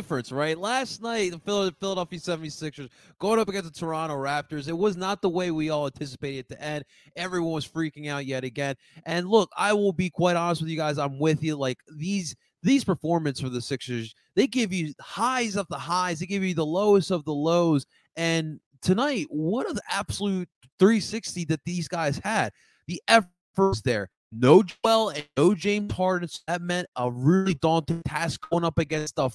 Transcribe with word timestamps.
difference, 0.00 0.32
right? 0.32 0.56
Last 0.56 1.02
night, 1.02 1.32
the 1.32 1.38
Philadelphia 1.78 2.18
76ers 2.18 2.88
going 3.18 3.38
up 3.38 3.50
against 3.50 3.70
the 3.70 3.78
Toronto 3.78 4.16
Raptors. 4.16 4.66
It 4.66 4.76
was 4.76 4.96
not 4.96 5.20
the 5.20 5.28
way 5.28 5.50
we 5.50 5.68
all 5.68 5.84
anticipated 5.84 6.38
it 6.38 6.48
to 6.48 6.62
end. 6.62 6.84
Everyone 7.16 7.52
was 7.52 7.68
freaking 7.68 8.08
out 8.08 8.24
yet 8.24 8.42
again. 8.42 8.76
And 9.04 9.28
look, 9.28 9.50
I 9.54 9.74
will 9.74 9.92
be 9.92 10.08
quite 10.08 10.36
honest 10.36 10.62
with 10.62 10.70
you 10.70 10.76
guys. 10.78 10.96
I'm 10.96 11.18
with 11.18 11.42
you. 11.42 11.54
Like 11.54 11.76
these 11.94 12.34
these 12.62 12.82
performances 12.82 13.42
for 13.42 13.50
the 13.50 13.60
Sixers, 13.60 14.14
they 14.36 14.46
give 14.46 14.72
you 14.72 14.94
highs 15.00 15.56
of 15.56 15.66
the 15.68 15.78
highs, 15.78 16.20
they 16.20 16.26
give 16.26 16.42
you 16.42 16.54
the 16.54 16.64
lowest 16.64 17.10
of 17.10 17.26
the 17.26 17.34
lows. 17.34 17.84
And 18.16 18.58
tonight, 18.80 19.26
what 19.28 19.68
an 19.68 19.78
absolute 19.90 20.48
360 20.78 21.44
that 21.46 21.60
these 21.66 21.88
guys 21.88 22.18
had. 22.24 22.52
The 22.86 23.02
efforts 23.06 23.82
there 23.82 24.08
no 24.32 24.62
Joel 24.62 25.10
and 25.10 25.26
no 25.36 25.54
James 25.54 25.92
Harden. 25.92 26.28
So 26.28 26.40
that 26.46 26.62
meant 26.62 26.88
a 26.96 27.10
really 27.10 27.54
daunting 27.54 28.02
task 28.06 28.48
going 28.50 28.64
up 28.64 28.78
against 28.78 29.16
the, 29.16 29.30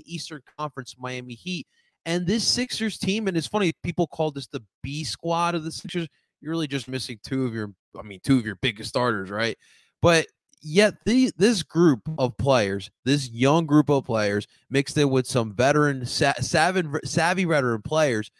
the 0.00 0.14
Eastern 0.14 0.40
Conference 0.58 0.96
Miami 0.98 1.34
Heat. 1.34 1.66
And 2.06 2.26
this 2.26 2.46
Sixers 2.46 2.98
team, 2.98 3.28
and 3.28 3.36
it's 3.36 3.46
funny, 3.46 3.72
people 3.82 4.06
call 4.06 4.30
this 4.30 4.46
the 4.46 4.62
B 4.82 5.04
squad 5.04 5.54
of 5.54 5.64
the 5.64 5.72
Sixers. 5.72 6.08
You're 6.40 6.52
really 6.52 6.66
just 6.66 6.88
missing 6.88 7.18
two 7.22 7.44
of 7.44 7.54
your, 7.54 7.72
I 7.98 8.02
mean, 8.02 8.20
two 8.24 8.38
of 8.38 8.46
your 8.46 8.56
biggest 8.56 8.88
starters, 8.88 9.30
right? 9.30 9.56
But 10.00 10.26
yet 10.62 10.94
the 11.04 11.30
this 11.36 11.62
group 11.62 12.00
of 12.18 12.36
players, 12.38 12.90
this 13.04 13.30
young 13.30 13.66
group 13.66 13.90
of 13.90 14.06
players, 14.06 14.46
mixed 14.70 14.96
in 14.96 15.10
with 15.10 15.26
some 15.26 15.54
veteran, 15.54 16.06
savvy, 16.06 16.82
savvy 17.04 17.44
veteran 17.44 17.82
players, 17.82 18.30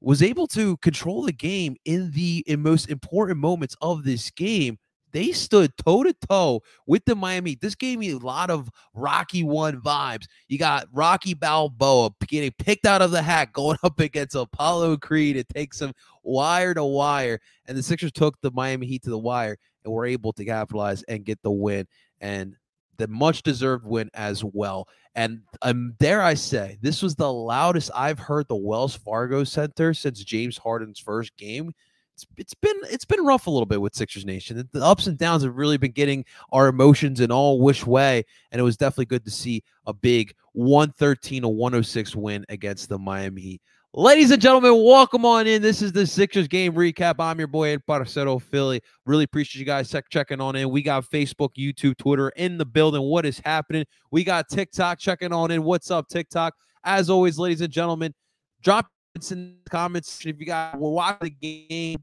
was 0.00 0.22
able 0.22 0.46
to 0.46 0.78
control 0.78 1.22
the 1.22 1.32
game 1.32 1.76
in 1.84 2.10
the 2.12 2.42
in 2.46 2.62
most 2.62 2.88
important 2.88 3.38
moments 3.38 3.76
of 3.82 4.04
this 4.04 4.30
game 4.30 4.78
they 5.12 5.32
stood 5.32 5.76
toe 5.78 6.02
to 6.02 6.14
toe 6.28 6.62
with 6.86 7.04
the 7.04 7.14
Miami. 7.14 7.54
This 7.54 7.74
gave 7.74 7.98
me 7.98 8.10
a 8.10 8.18
lot 8.18 8.50
of 8.50 8.68
Rocky 8.94 9.42
One 9.42 9.80
vibes. 9.80 10.26
You 10.48 10.58
got 10.58 10.88
Rocky 10.92 11.34
Balboa 11.34 12.10
getting 12.26 12.52
picked 12.58 12.86
out 12.86 13.02
of 13.02 13.10
the 13.10 13.22
hat, 13.22 13.52
going 13.52 13.78
up 13.82 14.00
against 14.00 14.34
Apollo 14.34 14.98
Creed. 14.98 15.36
It 15.36 15.48
takes 15.48 15.80
him 15.80 15.92
wire 16.22 16.74
to 16.74 16.84
wire, 16.84 17.40
and 17.66 17.76
the 17.76 17.82
Sixers 17.82 18.12
took 18.12 18.40
the 18.40 18.50
Miami 18.50 18.86
Heat 18.86 19.04
to 19.04 19.10
the 19.10 19.18
wire 19.18 19.56
and 19.84 19.92
were 19.92 20.06
able 20.06 20.32
to 20.34 20.44
capitalize 20.44 21.02
and 21.04 21.24
get 21.24 21.40
the 21.42 21.50
win. 21.50 21.86
And 22.20 22.56
the 22.98 23.08
much 23.08 23.42
deserved 23.42 23.86
win 23.86 24.10
as 24.14 24.42
well. 24.42 24.88
And 25.14 25.40
um, 25.62 25.94
dare 25.98 26.22
I 26.22 26.34
say, 26.34 26.78
this 26.82 27.02
was 27.02 27.14
the 27.14 27.32
loudest 27.32 27.90
I've 27.94 28.18
heard 28.18 28.48
the 28.48 28.56
Wells 28.56 28.96
Fargo 28.96 29.44
Center 29.44 29.94
since 29.94 30.22
James 30.22 30.58
Harden's 30.58 30.98
first 30.98 31.36
game 31.36 31.72
it's, 32.16 32.26
it's 32.38 32.54
been 32.54 32.76
it's 32.84 33.04
been 33.04 33.24
rough 33.24 33.46
a 33.46 33.50
little 33.50 33.66
bit 33.66 33.80
with 33.80 33.94
Sixers 33.94 34.24
Nation. 34.24 34.68
The 34.72 34.82
ups 34.82 35.06
and 35.06 35.18
downs 35.18 35.42
have 35.42 35.56
really 35.56 35.76
been 35.76 35.92
getting 35.92 36.24
our 36.50 36.68
emotions 36.68 37.20
in 37.20 37.30
all 37.30 37.60
which 37.60 37.86
way, 37.86 38.24
and 38.50 38.58
it 38.58 38.64
was 38.64 38.76
definitely 38.76 39.06
good 39.06 39.24
to 39.26 39.30
see 39.30 39.62
a 39.86 39.92
big 39.92 40.34
113 40.52 41.42
to 41.42 41.48
106 41.48 42.16
win 42.16 42.46
against 42.48 42.88
the 42.88 42.98
Miami 42.98 43.42
Heat. 43.42 43.62
Ladies 43.92 44.30
and 44.30 44.40
gentlemen, 44.40 44.82
welcome 44.82 45.24
on 45.24 45.46
in. 45.46 45.60
This 45.60 45.82
is 45.82 45.92
the 45.92 46.06
Sixers 46.06 46.48
game 46.48 46.72
recap. 46.72 47.16
I'm 47.18 47.38
your 47.38 47.48
boy 47.48 47.70
Ed 47.70 47.86
Parcero 47.86 48.38
Philly. 48.38 48.80
Really 49.04 49.24
appreciate 49.24 49.60
you 49.60 49.66
guys 49.66 49.94
checking 50.10 50.40
on 50.40 50.56
in. 50.56 50.70
We 50.70 50.82
got 50.82 51.04
Facebook, 51.04 51.50
YouTube, 51.58 51.98
Twitter 51.98 52.30
in 52.30 52.56
the 52.56 52.66
building. 52.66 53.02
What 53.02 53.26
is 53.26 53.40
happening? 53.40 53.84
We 54.10 54.24
got 54.24 54.48
TikTok 54.48 54.98
checking 54.98 55.32
on 55.32 55.50
in. 55.50 55.62
What's 55.62 55.90
up, 55.90 56.08
TikTok? 56.08 56.54
As 56.84 57.10
always, 57.10 57.38
ladies 57.38 57.62
and 57.62 57.72
gentlemen, 57.72 58.14
drop 58.62 58.86
in 59.32 59.56
the 59.64 59.70
comments 59.70 60.24
if 60.24 60.38
you 60.38 60.46
guys 60.46 60.74
were 60.76 60.90
watching 60.90 61.36
the 61.40 61.66
game. 61.68 62.02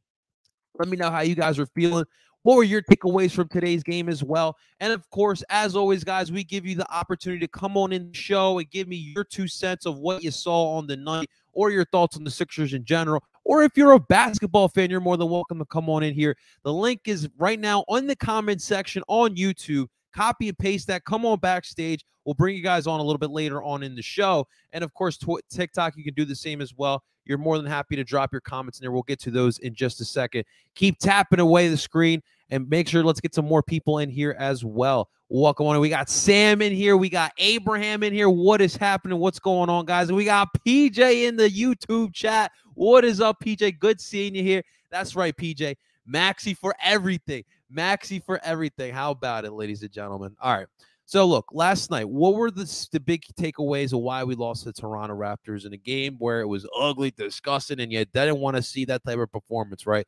Let 0.77 0.87
me 0.87 0.97
know 0.97 1.11
how 1.11 1.21
you 1.21 1.35
guys 1.35 1.59
are 1.59 1.67
feeling. 1.67 2.05
What 2.41 2.57
were 2.57 2.63
your 2.63 2.81
takeaways 2.81 3.31
from 3.31 3.47
today's 3.47 3.83
game 3.83 4.09
as 4.09 4.21
well? 4.21 4.57
And 4.81 4.91
of 4.91 5.09
course, 5.11 5.43
as 5.49 5.77
always, 5.77 6.03
guys, 6.03 6.29
we 6.29 6.43
give 6.43 6.65
you 6.65 6.75
the 6.75 6.91
opportunity 6.91 7.39
to 7.39 7.47
come 7.47 7.77
on 7.77 7.93
in 7.93 8.11
the 8.11 8.17
show 8.17 8.59
and 8.59 8.69
give 8.69 8.87
me 8.87 8.97
your 8.97 9.23
two 9.23 9.47
cents 9.47 9.85
of 9.85 9.99
what 9.99 10.23
you 10.23 10.31
saw 10.31 10.75
on 10.75 10.85
the 10.85 10.97
night 10.97 11.29
or 11.53 11.71
your 11.71 11.85
thoughts 11.85 12.17
on 12.17 12.25
the 12.25 12.31
Sixers 12.31 12.73
in 12.73 12.83
general. 12.83 13.23
Or 13.45 13.63
if 13.63 13.77
you're 13.77 13.93
a 13.93 13.99
basketball 13.99 14.67
fan, 14.67 14.89
you're 14.89 14.99
more 14.99 15.15
than 15.15 15.29
welcome 15.29 15.59
to 15.59 15.65
come 15.65 15.89
on 15.89 16.03
in 16.03 16.13
here. 16.13 16.35
The 16.63 16.73
link 16.73 17.01
is 17.05 17.29
right 17.37 17.59
now 17.59 17.85
on 17.87 18.07
the 18.07 18.15
comment 18.15 18.61
section 18.61 19.03
on 19.07 19.35
YouTube. 19.35 19.87
Copy 20.13 20.49
and 20.49 20.57
paste 20.57 20.87
that. 20.87 21.05
Come 21.05 21.25
on 21.25 21.39
backstage. 21.39 22.05
We'll 22.25 22.35
bring 22.35 22.55
you 22.55 22.63
guys 22.63 22.87
on 22.87 22.99
a 22.99 23.03
little 23.03 23.17
bit 23.17 23.31
later 23.31 23.61
on 23.63 23.83
in 23.83 23.95
the 23.95 24.01
show. 24.01 24.47
And 24.71 24.83
of 24.83 24.93
course, 24.93 25.17
tw- 25.17 25.41
TikTok, 25.49 25.97
you 25.97 26.03
can 26.03 26.13
do 26.13 26.25
the 26.25 26.35
same 26.35 26.61
as 26.61 26.73
well. 26.75 27.03
You're 27.25 27.37
more 27.37 27.57
than 27.57 27.65
happy 27.65 27.95
to 27.95 28.03
drop 28.03 28.31
your 28.31 28.41
comments 28.41 28.79
in 28.79 28.83
there. 28.83 28.91
We'll 28.91 29.03
get 29.03 29.19
to 29.21 29.31
those 29.31 29.59
in 29.59 29.73
just 29.73 30.01
a 30.01 30.05
second. 30.05 30.43
Keep 30.75 30.99
tapping 30.99 31.39
away 31.39 31.69
the 31.69 31.77
screen 31.77 32.21
and 32.49 32.69
make 32.69 32.87
sure 32.87 33.03
let's 33.03 33.21
get 33.21 33.33
some 33.33 33.45
more 33.45 33.63
people 33.63 33.99
in 33.99 34.09
here 34.09 34.35
as 34.37 34.63
well. 34.63 35.09
Welcome 35.29 35.65
on. 35.65 35.79
We 35.79 35.89
got 35.89 36.09
Sam 36.09 36.61
in 36.61 36.73
here. 36.73 36.95
We 36.97 37.09
got 37.09 37.31
Abraham 37.37 38.03
in 38.03 38.13
here. 38.13 38.29
What 38.29 38.61
is 38.61 38.75
happening? 38.75 39.17
What's 39.19 39.39
going 39.39 39.69
on, 39.69 39.85
guys? 39.85 40.09
And 40.09 40.17
we 40.17 40.25
got 40.25 40.49
PJ 40.65 41.27
in 41.27 41.35
the 41.37 41.49
YouTube 41.49 42.13
chat. 42.13 42.51
What 42.75 43.05
is 43.05 43.21
up, 43.21 43.37
PJ? 43.43 43.79
Good 43.79 43.99
seeing 43.99 44.35
you 44.35 44.43
here. 44.43 44.63
That's 44.91 45.15
right, 45.15 45.35
PJ. 45.35 45.75
Maxey 46.05 46.53
for 46.53 46.75
everything. 46.83 47.43
Maxey 47.73 48.19
for 48.19 48.39
everything. 48.43 48.93
How 48.93 49.11
about 49.11 49.45
it, 49.45 49.51
ladies 49.53 49.81
and 49.83 49.91
gentlemen? 49.91 50.35
All 50.41 50.55
right. 50.55 50.67
So 51.05 51.25
look, 51.25 51.47
last 51.51 51.91
night, 51.91 52.07
what 52.07 52.35
were 52.35 52.49
the, 52.49 52.87
the 52.91 52.99
big 52.99 53.23
takeaways 53.39 53.93
of 53.93 53.99
why 53.99 54.23
we 54.23 54.35
lost 54.35 54.63
the 54.63 54.71
Toronto 54.71 55.15
Raptors 55.15 55.65
in 55.65 55.73
a 55.73 55.77
game 55.77 56.15
where 56.17 56.41
it 56.41 56.47
was 56.47 56.65
ugly, 56.79 57.11
disgusting, 57.11 57.79
and 57.79 57.91
you 57.91 58.05
didn't 58.05 58.39
want 58.39 58.55
to 58.55 58.63
see 58.63 58.85
that 58.85 59.03
type 59.03 59.19
of 59.19 59.31
performance, 59.31 59.85
right? 59.85 60.07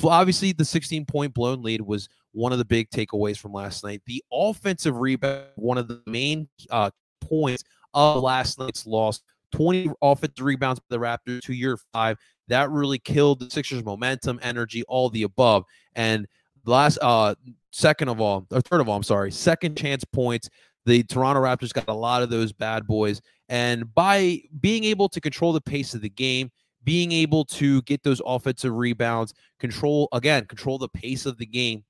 Well, 0.00 0.12
obviously, 0.12 0.52
the 0.52 0.64
16 0.64 1.06
point 1.06 1.34
blown 1.34 1.62
lead 1.62 1.80
was 1.80 2.08
one 2.32 2.52
of 2.52 2.58
the 2.58 2.64
big 2.64 2.88
takeaways 2.90 3.36
from 3.36 3.52
last 3.52 3.82
night. 3.82 4.00
The 4.06 4.22
offensive 4.32 4.96
rebound, 4.96 5.46
one 5.56 5.76
of 5.76 5.88
the 5.88 6.00
main 6.06 6.48
uh, 6.70 6.90
points 7.20 7.64
of 7.94 8.22
last 8.22 8.58
night's 8.58 8.86
loss. 8.86 9.20
20 9.52 9.90
offensive 10.02 10.44
rebounds 10.44 10.78
for 10.78 10.86
the 10.90 10.98
Raptors 10.98 11.40
to 11.42 11.54
year 11.54 11.78
five. 11.92 12.16
That 12.48 12.70
really 12.70 12.98
killed 12.98 13.40
the 13.40 13.50
Sixers' 13.50 13.84
momentum, 13.84 14.38
energy, 14.42 14.84
all 14.84 15.10
the 15.10 15.22
above. 15.22 15.64
And 15.94 16.26
last 16.68 16.98
uh 17.02 17.34
second 17.70 18.08
of 18.08 18.20
all, 18.20 18.46
or 18.50 18.60
third 18.60 18.80
of 18.80 18.88
all, 18.88 18.96
I'm 18.96 19.02
sorry, 19.02 19.30
second 19.30 19.76
chance 19.76 20.04
points. 20.04 20.48
The 20.86 21.02
Toronto 21.02 21.42
Raptors 21.42 21.72
got 21.72 21.88
a 21.88 21.92
lot 21.92 22.22
of 22.22 22.30
those 22.30 22.52
bad 22.52 22.86
boys. 22.86 23.20
And 23.50 23.92
by 23.94 24.40
being 24.60 24.84
able 24.84 25.08
to 25.10 25.20
control 25.20 25.52
the 25.52 25.60
pace 25.60 25.94
of 25.94 26.00
the 26.00 26.08
game, 26.08 26.50
being 26.84 27.12
able 27.12 27.44
to 27.44 27.82
get 27.82 28.02
those 28.02 28.22
offensive 28.24 28.74
rebounds, 28.74 29.34
control 29.58 30.08
again, 30.12 30.46
control 30.46 30.78
the 30.78 30.88
pace 30.88 31.26
of 31.26 31.36
the 31.36 31.46
game, 31.46 31.84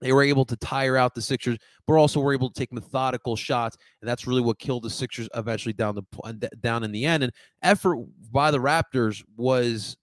they 0.00 0.12
were 0.12 0.22
able 0.22 0.44
to 0.46 0.56
tire 0.56 0.96
out 0.96 1.14
the 1.14 1.22
Sixers, 1.22 1.58
but 1.86 1.94
also 1.94 2.20
were 2.20 2.34
able 2.34 2.50
to 2.50 2.58
take 2.58 2.72
methodical 2.72 3.36
shots, 3.36 3.76
and 4.00 4.08
that's 4.08 4.26
really 4.26 4.40
what 4.40 4.58
killed 4.58 4.82
the 4.82 4.90
Sixers 4.90 5.28
eventually 5.34 5.72
down 5.72 5.94
the 5.94 6.50
down 6.60 6.82
in 6.82 6.90
the 6.90 7.04
end. 7.04 7.22
And 7.22 7.32
effort 7.62 7.98
by 8.32 8.50
the 8.50 8.58
Raptors 8.58 9.22
was 9.36 9.96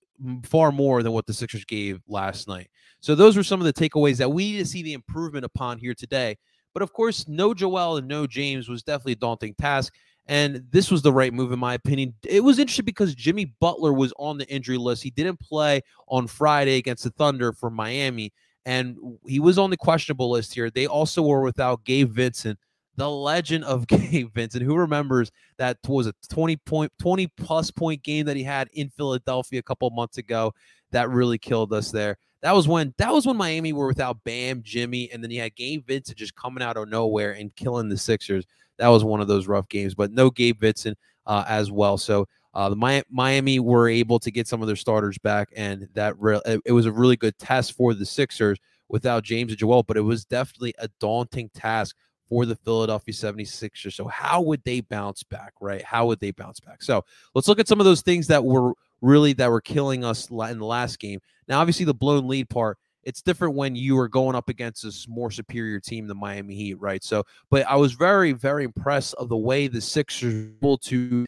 far 0.43 0.71
more 0.71 1.03
than 1.03 1.11
what 1.11 1.25
the 1.25 1.33
Sixers 1.33 1.65
gave 1.65 2.01
last 2.07 2.47
night. 2.47 2.69
So 2.99 3.15
those 3.15 3.37
were 3.37 3.43
some 3.43 3.61
of 3.61 3.65
the 3.65 3.73
takeaways 3.73 4.17
that 4.17 4.31
we 4.31 4.51
need 4.51 4.57
to 4.59 4.65
see 4.65 4.83
the 4.83 4.93
improvement 4.93 5.45
upon 5.45 5.77
here 5.77 5.93
today. 5.93 6.37
But 6.73 6.83
of 6.83 6.93
course, 6.93 7.27
no 7.27 7.53
Joel 7.53 7.97
and 7.97 8.07
no 8.07 8.27
James 8.27 8.69
was 8.69 8.83
definitely 8.83 9.13
a 9.13 9.17
daunting 9.17 9.55
task. 9.55 9.93
And 10.27 10.63
this 10.69 10.91
was 10.91 11.01
the 11.01 11.11
right 11.11 11.33
move, 11.33 11.51
in 11.51 11.57
my 11.57 11.73
opinion. 11.73 12.13
It 12.23 12.43
was 12.43 12.59
interesting 12.59 12.85
because 12.85 13.15
Jimmy 13.15 13.45
Butler 13.59 13.93
was 13.93 14.13
on 14.19 14.37
the 14.37 14.47
injury 14.47 14.77
list. 14.77 15.01
He 15.01 15.09
didn't 15.09 15.39
play 15.39 15.81
on 16.07 16.27
Friday 16.27 16.77
against 16.77 17.03
the 17.03 17.09
Thunder 17.09 17.51
for 17.51 17.71
Miami, 17.71 18.31
and 18.63 18.95
he 19.25 19.39
was 19.39 19.57
on 19.57 19.71
the 19.71 19.77
questionable 19.77 20.29
list 20.29 20.53
here. 20.53 20.69
They 20.69 20.85
also 20.85 21.23
were 21.23 21.41
without 21.41 21.83
Gabe 21.83 22.11
Vincent, 22.11 22.59
the 22.99 23.09
legend 23.09 23.63
of 23.63 23.87
Gabe 23.87 24.31
Vincent. 24.33 24.63
Who 24.63 24.75
remembers 24.75 25.31
that 25.57 25.77
was 25.87 26.05
a 26.05 26.13
20 26.29 26.57
point, 26.57 26.91
20 26.99 27.27
plus 27.37 27.71
point 27.71 28.03
game 28.03 28.25
that 28.27 28.35
he 28.37 28.43
had 28.43 28.69
in 28.73 28.89
Philadelphia 28.89 29.59
a 29.59 29.63
couple 29.63 29.89
months 29.89 30.17
ago 30.17 30.53
that 30.91 31.09
really 31.09 31.37
killed 31.37 31.73
us 31.73 31.91
there. 31.91 32.17
That 32.41 32.53
was 32.53 32.67
when 32.67 32.93
that 32.97 33.11
was 33.11 33.25
when 33.25 33.37
Miami 33.37 33.73
were 33.73 33.87
without 33.87 34.23
Bam, 34.23 34.61
Jimmy, 34.63 35.09
and 35.11 35.23
then 35.23 35.31
you 35.31 35.41
had 35.41 35.55
Gabe 35.55 35.85
Vincent 35.87 36.17
just 36.17 36.35
coming 36.35 36.63
out 36.63 36.77
of 36.77 36.87
nowhere 36.87 37.31
and 37.31 37.55
killing 37.55 37.89
the 37.89 37.97
Sixers. 37.97 38.45
That 38.77 38.87
was 38.89 39.03
one 39.03 39.21
of 39.21 39.27
those 39.27 39.47
rough 39.47 39.67
games, 39.67 39.95
but 39.95 40.11
no 40.11 40.29
Gabe 40.29 40.59
Vincent 40.59 40.97
uh, 41.25 41.43
as 41.47 41.71
well. 41.71 41.97
So 41.97 42.27
uh, 42.53 42.69
the 42.69 43.03
Miami 43.09 43.59
were 43.59 43.89
able 43.89 44.19
to 44.19 44.31
get 44.31 44.47
some 44.47 44.61
of 44.61 44.67
their 44.67 44.77
starters 44.77 45.17
back, 45.17 45.49
and 45.55 45.87
that 45.93 46.17
re- 46.17 46.41
it 46.65 46.71
was 46.71 46.85
a 46.85 46.91
really 46.91 47.17
good 47.17 47.37
test 47.37 47.73
for 47.73 47.93
the 47.93 48.05
Sixers 48.05 48.57
without 48.87 49.23
James 49.23 49.51
and 49.51 49.59
Joel. 49.59 49.83
But 49.83 49.97
it 49.97 50.01
was 50.01 50.25
definitely 50.25 50.73
a 50.79 50.89
daunting 50.99 51.49
task 51.53 51.95
for 52.29 52.45
the 52.45 52.55
Philadelphia 52.55 53.13
76ers. 53.13 53.93
So 53.93 54.07
how 54.07 54.41
would 54.41 54.63
they 54.63 54.81
bounce 54.81 55.23
back, 55.23 55.53
right? 55.59 55.83
How 55.83 56.05
would 56.05 56.19
they 56.19 56.31
bounce 56.31 56.59
back? 56.59 56.83
So 56.83 57.03
let's 57.33 57.47
look 57.47 57.59
at 57.59 57.67
some 57.67 57.79
of 57.79 57.85
those 57.85 58.01
things 58.01 58.27
that 58.27 58.45
were 58.45 58.73
really 59.01 59.33
that 59.33 59.49
were 59.49 59.61
killing 59.61 60.05
us 60.05 60.29
in 60.29 60.59
the 60.59 60.65
last 60.65 60.99
game. 60.99 61.19
Now, 61.47 61.59
obviously, 61.59 61.85
the 61.85 61.93
blown 61.93 62.27
lead 62.27 62.49
part, 62.49 62.77
it's 63.03 63.21
different 63.21 63.55
when 63.55 63.75
you 63.75 63.97
are 63.97 64.07
going 64.07 64.35
up 64.35 64.49
against 64.49 64.83
a 64.85 65.09
more 65.09 65.31
superior 65.31 65.79
team, 65.79 66.07
the 66.07 66.15
Miami 66.15 66.53
Heat, 66.53 66.75
right? 66.75 67.03
So, 67.03 67.23
but 67.49 67.65
I 67.67 67.75
was 67.75 67.93
very, 67.93 68.33
very 68.33 68.63
impressed 68.63 69.15
of 69.15 69.29
the 69.29 69.37
way 69.37 69.67
the 69.67 69.81
Sixers 69.81 70.23
were 70.33 70.53
able 70.61 70.77
to 70.79 71.25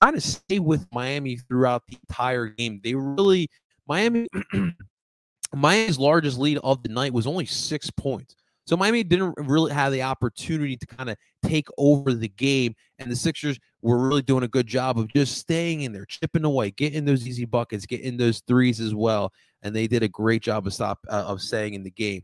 kind 0.00 0.16
of 0.16 0.22
stay 0.22 0.60
with 0.60 0.86
Miami 0.92 1.36
throughout 1.36 1.82
the 1.88 1.96
entire 2.08 2.46
game. 2.46 2.80
They 2.84 2.94
really, 2.94 3.50
Miami, 3.88 4.28
Miami's 5.54 5.98
largest 5.98 6.38
lead 6.38 6.58
of 6.58 6.82
the 6.82 6.88
night 6.90 7.12
was 7.12 7.26
only 7.26 7.46
six 7.46 7.90
points. 7.90 8.36
So 8.66 8.76
Miami 8.76 9.04
didn't 9.04 9.34
really 9.36 9.72
have 9.72 9.92
the 9.92 10.02
opportunity 10.02 10.76
to 10.76 10.86
kind 10.86 11.10
of 11.10 11.16
take 11.44 11.68
over 11.76 12.14
the 12.14 12.28
game, 12.28 12.74
and 12.98 13.10
the 13.10 13.16
Sixers 13.16 13.58
were 13.82 14.08
really 14.08 14.22
doing 14.22 14.44
a 14.44 14.48
good 14.48 14.66
job 14.66 14.98
of 14.98 15.12
just 15.12 15.36
staying 15.36 15.82
in 15.82 15.92
there, 15.92 16.06
chipping 16.06 16.44
away, 16.44 16.70
getting 16.70 17.04
those 17.04 17.26
easy 17.26 17.44
buckets, 17.44 17.84
getting 17.84 18.16
those 18.16 18.40
threes 18.46 18.80
as 18.80 18.94
well, 18.94 19.32
and 19.62 19.76
they 19.76 19.86
did 19.86 20.02
a 20.02 20.08
great 20.08 20.42
job 20.42 20.66
of 20.66 20.72
stop 20.72 20.98
uh, 21.10 21.24
of 21.26 21.42
staying 21.42 21.74
in 21.74 21.82
the 21.82 21.90
game. 21.90 22.22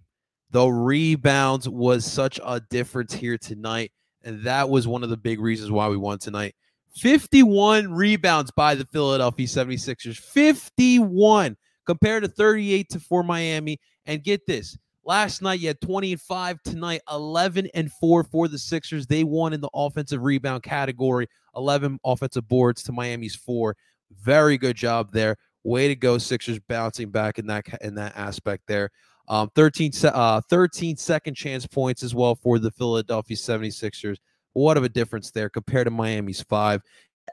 The 0.50 0.66
rebounds 0.66 1.68
was 1.68 2.04
such 2.04 2.40
a 2.44 2.60
difference 2.70 3.12
here 3.12 3.36
tonight, 3.36 3.92
and 4.24 4.42
that 4.44 4.68
was 4.68 4.88
one 4.88 5.04
of 5.04 5.10
the 5.10 5.16
big 5.16 5.40
reasons 5.40 5.70
why 5.70 5.88
we 5.88 5.96
won 5.96 6.18
tonight. 6.18 6.54
51 6.96 7.92
rebounds 7.92 8.50
by 8.50 8.74
the 8.74 8.84
Philadelphia 8.86 9.46
76ers. 9.46 10.18
51 10.18 11.56
compared 11.86 12.22
to 12.24 12.28
38 12.28 12.88
to 12.90 13.00
4 13.00 13.22
Miami. 13.22 13.78
And 14.06 14.24
get 14.24 14.44
this, 14.46 14.76
last 15.04 15.42
night 15.42 15.60
you 15.60 15.68
had 15.68 15.80
20 15.80 16.12
and 16.12 16.20
5 16.20 16.62
tonight 16.62 17.00
11 17.10 17.68
and 17.74 17.90
4 17.92 18.24
for 18.24 18.48
the 18.48 18.58
Sixers. 18.58 19.06
They 19.06 19.24
won 19.24 19.52
in 19.52 19.60
the 19.60 19.70
offensive 19.74 20.22
rebound 20.22 20.62
category, 20.62 21.26
11 21.56 21.98
offensive 22.04 22.48
boards 22.48 22.82
to 22.84 22.92
Miami's 22.92 23.34
4. 23.34 23.76
Very 24.22 24.58
good 24.58 24.76
job 24.76 25.12
there. 25.12 25.36
Way 25.62 25.88
to 25.88 25.96
go 25.96 26.18
Sixers 26.18 26.58
bouncing 26.58 27.10
back 27.10 27.38
in 27.38 27.46
that 27.48 27.66
in 27.82 27.94
that 27.96 28.16
aspect 28.16 28.64
there. 28.66 28.90
Um, 29.28 29.50
13, 29.54 29.92
uh, 30.04 30.40
13 30.48 30.96
second 30.96 31.34
chance 31.34 31.66
points 31.66 32.02
as 32.02 32.14
well 32.14 32.34
for 32.34 32.58
the 32.58 32.70
Philadelphia 32.72 33.36
76ers. 33.36 34.16
What 34.54 34.76
of 34.76 34.82
a 34.82 34.88
difference 34.88 35.30
there 35.30 35.48
compared 35.48 35.86
to 35.86 35.92
Miami's 35.92 36.42
five. 36.42 36.82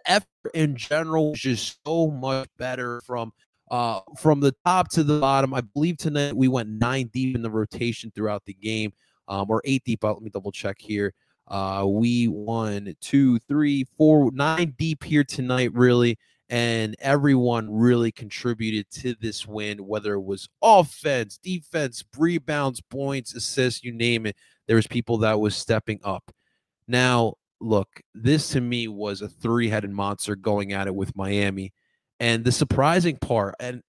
effort 0.06 0.28
in 0.54 0.76
general 0.76 1.32
was 1.32 1.40
just 1.40 1.80
so 1.86 2.12
much 2.12 2.48
better 2.58 3.02
from 3.06 3.32
uh, 3.70 4.00
from 4.18 4.40
the 4.40 4.54
top 4.66 4.90
to 4.90 5.04
the 5.04 5.20
bottom. 5.20 5.54
I 5.54 5.62
believe 5.62 5.98
tonight 5.98 6.36
we 6.36 6.48
went 6.48 6.70
nine 6.70 7.10
deep 7.14 7.36
in 7.36 7.42
the 7.42 7.52
rotation 7.52 8.12
throughout 8.16 8.46
the 8.46 8.54
game, 8.54 8.94
um, 9.28 9.48
or 9.50 9.62
eight 9.66 9.84
deep. 9.84 10.04
Let 10.04 10.22
me 10.22 10.30
double 10.30 10.52
check 10.52 10.78
here. 10.80 11.14
Uh, 11.48 11.86
we 11.88 12.28
won 12.28 12.94
two, 13.00 13.40
three, 13.48 13.86
four, 13.98 14.32
nine 14.32 14.74
deep 14.78 15.04
here 15.04 15.24
tonight, 15.24 15.74
really. 15.74 16.18
And 16.50 16.96
everyone 17.00 17.70
really 17.70 18.12
contributed 18.12 18.90
to 19.02 19.16
this 19.20 19.46
win, 19.46 19.86
whether 19.86 20.14
it 20.14 20.24
was 20.24 20.48
offense, 20.62 21.38
defense, 21.38 22.06
rebounds, 22.18 22.82
points, 22.82 23.36
assists, 23.36 23.84
you 23.84 23.92
name 23.92 24.26
it. 24.26 24.38
There 24.66 24.78
was 24.78 24.88
people 24.88 25.18
that 25.20 25.40
was 25.42 25.58
stepping 25.58 26.00
up. 26.06 26.32
Now, 26.88 27.34
look, 27.60 28.02
this 28.14 28.50
to 28.52 28.62
me 28.62 28.88
was 28.88 29.22
a 29.22 29.28
three-headed 29.28 29.92
monster 29.92 30.38
going 30.38 30.72
at 30.72 30.88
it 30.88 30.96
with 30.96 31.16
Miami. 31.18 31.74
And 32.20 32.44
the 32.44 32.52
surprising 32.52 33.18
part, 33.18 33.56
and 33.60 33.84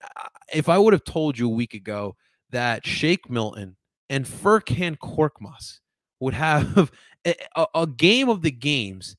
if 0.53 0.69
I 0.69 0.79
would 0.79 0.93
have 0.93 1.05
told 1.05 1.39
you 1.39 1.47
a 1.47 1.55
week 1.55 1.75
ago 1.75 2.17
that 2.51 2.87
Shake 2.87 3.31
Milton 3.31 3.77
and 4.11 4.27
Furkan 4.27 4.99
Korkmaz 4.99 5.79
would 6.21 6.35
have 6.35 6.91
a, 7.25 7.67
a, 7.75 7.87
game 7.87 8.29
of 8.29 8.43
the 8.43 8.51
games 8.51 9.17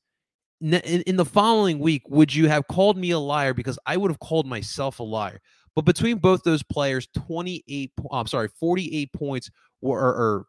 in, 0.60 0.74
in 0.74 1.16
the 1.16 1.24
following 1.24 1.78
week, 1.78 2.02
would 2.08 2.34
you 2.34 2.48
have 2.48 2.68
called 2.68 2.96
me 2.96 3.10
a 3.10 3.18
liar? 3.18 3.54
Because 3.54 3.78
I 3.86 3.96
would 3.96 4.10
have 4.10 4.20
called 4.20 4.46
myself 4.46 5.00
a 5.00 5.04
liar. 5.04 5.40
But 5.74 5.84
between 5.84 6.18
both 6.18 6.42
those 6.42 6.62
players, 6.62 7.08
28, 7.14 7.92
I'm 8.10 8.26
sorry, 8.26 8.48
48 8.58 9.12
points 9.12 9.50
were, 9.80 9.98
or, 9.98 10.14
or 10.14 10.46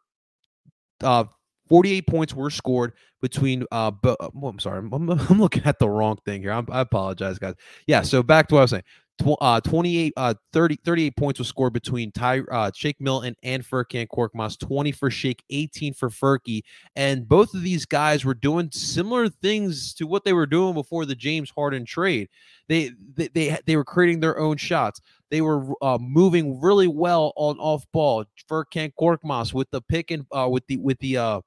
uh, 1.03 1.23
48 1.71 2.05
points 2.05 2.33
were 2.33 2.49
scored 2.49 2.91
between 3.21 3.63
uh 3.71 3.91
oh, 4.03 4.29
I'm 4.43 4.59
sorry 4.59 4.79
I'm, 4.79 4.91
I'm, 5.09 5.39
looking 5.39 5.63
at 5.63 5.79
the 5.79 5.89
wrong 5.89 6.17
thing 6.25 6.41
here. 6.41 6.51
I'm, 6.51 6.67
i 6.69 6.81
apologize 6.81 7.39
guys. 7.39 7.53
Yeah 7.87 8.01
so 8.01 8.21
back 8.21 8.49
to 8.49 8.55
what 8.55 8.59
I 8.59 8.63
was 8.63 8.71
saying. 8.71 8.83
Tw- 9.21 9.37
uh 9.39 9.61
28 9.61 10.13
uh 10.17 10.33
30 10.51 10.79
38 10.83 11.15
points 11.15 11.39
was 11.39 11.47
scored 11.47 11.71
between 11.71 12.11
Ty 12.11 12.41
uh 12.51 12.71
Shake 12.75 12.99
Milton 12.99 13.37
and 13.43 13.63
Furkan 13.63 14.05
Korkmaz 14.09 14.59
20 14.59 14.91
for 14.91 15.09
Shake 15.09 15.43
18 15.49 15.93
for 15.93 16.09
Furky 16.09 16.63
and 16.97 17.25
both 17.25 17.53
of 17.53 17.61
these 17.61 17.85
guys 17.85 18.25
were 18.25 18.33
doing 18.33 18.69
similar 18.71 19.29
things 19.29 19.93
to 19.93 20.05
what 20.05 20.25
they 20.25 20.33
were 20.33 20.45
doing 20.45 20.73
before 20.73 21.05
the 21.05 21.15
James 21.15 21.51
Harden 21.51 21.85
trade. 21.85 22.27
They 22.67 22.91
they 23.15 23.29
they, 23.29 23.57
they 23.65 23.77
were 23.77 23.85
creating 23.85 24.19
their 24.19 24.37
own 24.37 24.57
shots. 24.57 24.99
They 25.29 25.39
were 25.39 25.71
uh, 25.81 25.97
moving 26.01 26.59
really 26.59 26.89
well 26.89 27.31
on 27.37 27.57
off 27.59 27.85
ball. 27.93 28.25
Furkan 28.49 28.91
Korkmaz 28.99 29.53
with 29.53 29.71
the 29.71 29.81
pick 29.81 30.11
and 30.11 30.25
uh, 30.33 30.49
with 30.51 30.67
the 30.67 30.75
with 30.75 30.99
the 30.99 31.15
uh, 31.15 31.41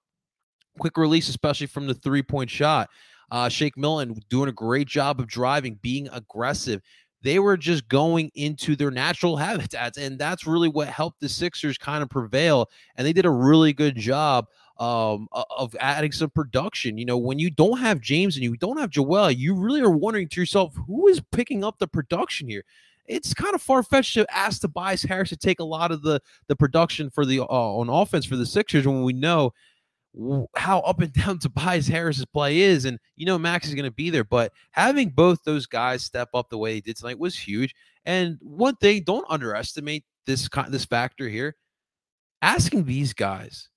quick 0.78 0.96
release, 0.96 1.28
especially 1.28 1.66
from 1.66 1.86
the 1.86 1.94
three 1.94 2.22
point 2.22 2.50
shot. 2.50 2.90
Uh, 3.30 3.48
Shake 3.48 3.76
Milton 3.76 4.20
doing 4.28 4.48
a 4.48 4.52
great 4.52 4.86
job 4.86 5.18
of 5.18 5.26
driving, 5.26 5.78
being 5.82 6.08
aggressive. 6.12 6.82
They 7.22 7.38
were 7.38 7.56
just 7.56 7.88
going 7.88 8.30
into 8.34 8.76
their 8.76 8.90
natural 8.90 9.36
habitats, 9.38 9.98
and 9.98 10.18
that's 10.18 10.46
really 10.46 10.68
what 10.68 10.88
helped 10.88 11.20
the 11.20 11.28
Sixers 11.28 11.78
kind 11.78 12.02
of 12.02 12.10
prevail. 12.10 12.68
And 12.96 13.06
they 13.06 13.12
did 13.12 13.24
a 13.24 13.30
really 13.30 13.72
good 13.72 13.96
job 13.96 14.46
um, 14.78 15.28
of 15.32 15.74
adding 15.80 16.12
some 16.12 16.30
production. 16.30 16.98
You 16.98 17.06
know, 17.06 17.18
when 17.18 17.38
you 17.38 17.50
don't 17.50 17.78
have 17.78 18.00
James 18.00 18.36
and 18.36 18.44
you 18.44 18.56
don't 18.56 18.78
have 18.78 18.90
Joel, 18.90 19.30
you 19.30 19.54
really 19.54 19.80
are 19.80 19.90
wondering 19.90 20.28
to 20.28 20.40
yourself, 20.40 20.74
who 20.86 21.08
is 21.08 21.20
picking 21.32 21.64
up 21.64 21.78
the 21.78 21.88
production 21.88 22.48
here? 22.48 22.64
It's 23.06 23.34
kind 23.34 23.54
of 23.54 23.60
far 23.60 23.82
fetched 23.82 24.14
to 24.14 24.26
ask 24.34 24.60
Tobias 24.60 25.02
Harris 25.02 25.28
to 25.28 25.36
take 25.36 25.60
a 25.60 25.64
lot 25.64 25.92
of 25.92 26.02
the 26.02 26.20
the 26.46 26.56
production 26.56 27.10
for 27.10 27.26
the 27.26 27.40
uh, 27.40 27.44
on 27.44 27.90
offense 27.90 28.24
for 28.24 28.36
the 28.36 28.46
Sixers 28.46 28.86
when 28.86 29.02
we 29.02 29.12
know 29.12 29.52
how 30.56 30.80
up 30.80 31.00
and 31.00 31.12
down 31.24 31.38
Tobias 31.38 31.88
Harris's 31.88 32.26
play 32.26 32.60
is. 32.60 32.84
And 32.84 32.98
you 33.16 33.26
know, 33.26 33.38
Max 33.38 33.68
is 33.68 33.74
going 33.74 33.84
to 33.84 33.90
be 33.90 34.10
there, 34.10 34.24
but 34.24 34.52
having 34.70 35.10
both 35.10 35.42
those 35.44 35.66
guys 35.66 36.04
step 36.04 36.28
up 36.34 36.50
the 36.50 36.58
way 36.58 36.74
he 36.74 36.80
did 36.80 36.96
tonight 36.96 37.18
was 37.18 37.36
huge. 37.36 37.74
And 38.04 38.38
one 38.40 38.76
thing, 38.76 39.02
don't 39.04 39.26
underestimate 39.28 40.04
this 40.26 40.48
this 40.68 40.84
factor 40.84 41.28
here. 41.28 41.56
Asking 42.42 42.84
these 42.84 43.12
guys 43.14 43.70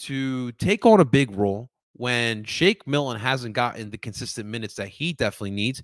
to 0.00 0.52
take 0.52 0.86
on 0.86 1.00
a 1.00 1.04
big 1.04 1.36
role 1.36 1.70
when 1.94 2.44
Shake 2.44 2.86
Milton 2.86 3.20
hasn't 3.20 3.54
gotten 3.54 3.90
the 3.90 3.98
consistent 3.98 4.48
minutes 4.48 4.74
that 4.74 4.88
he 4.88 5.12
definitely 5.12 5.52
needs. 5.52 5.82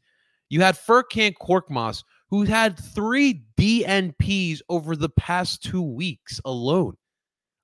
You 0.49 0.61
had 0.61 0.77
Furkan 0.77 1.35
Korkmaz, 1.41 2.03
who 2.29 2.43
had 2.43 2.79
three 2.79 3.45
DNPs 3.57 4.61
over 4.69 4.97
the 4.97 5.09
past 5.09 5.63
two 5.63 5.83
weeks 5.83 6.41
alone. 6.45 6.97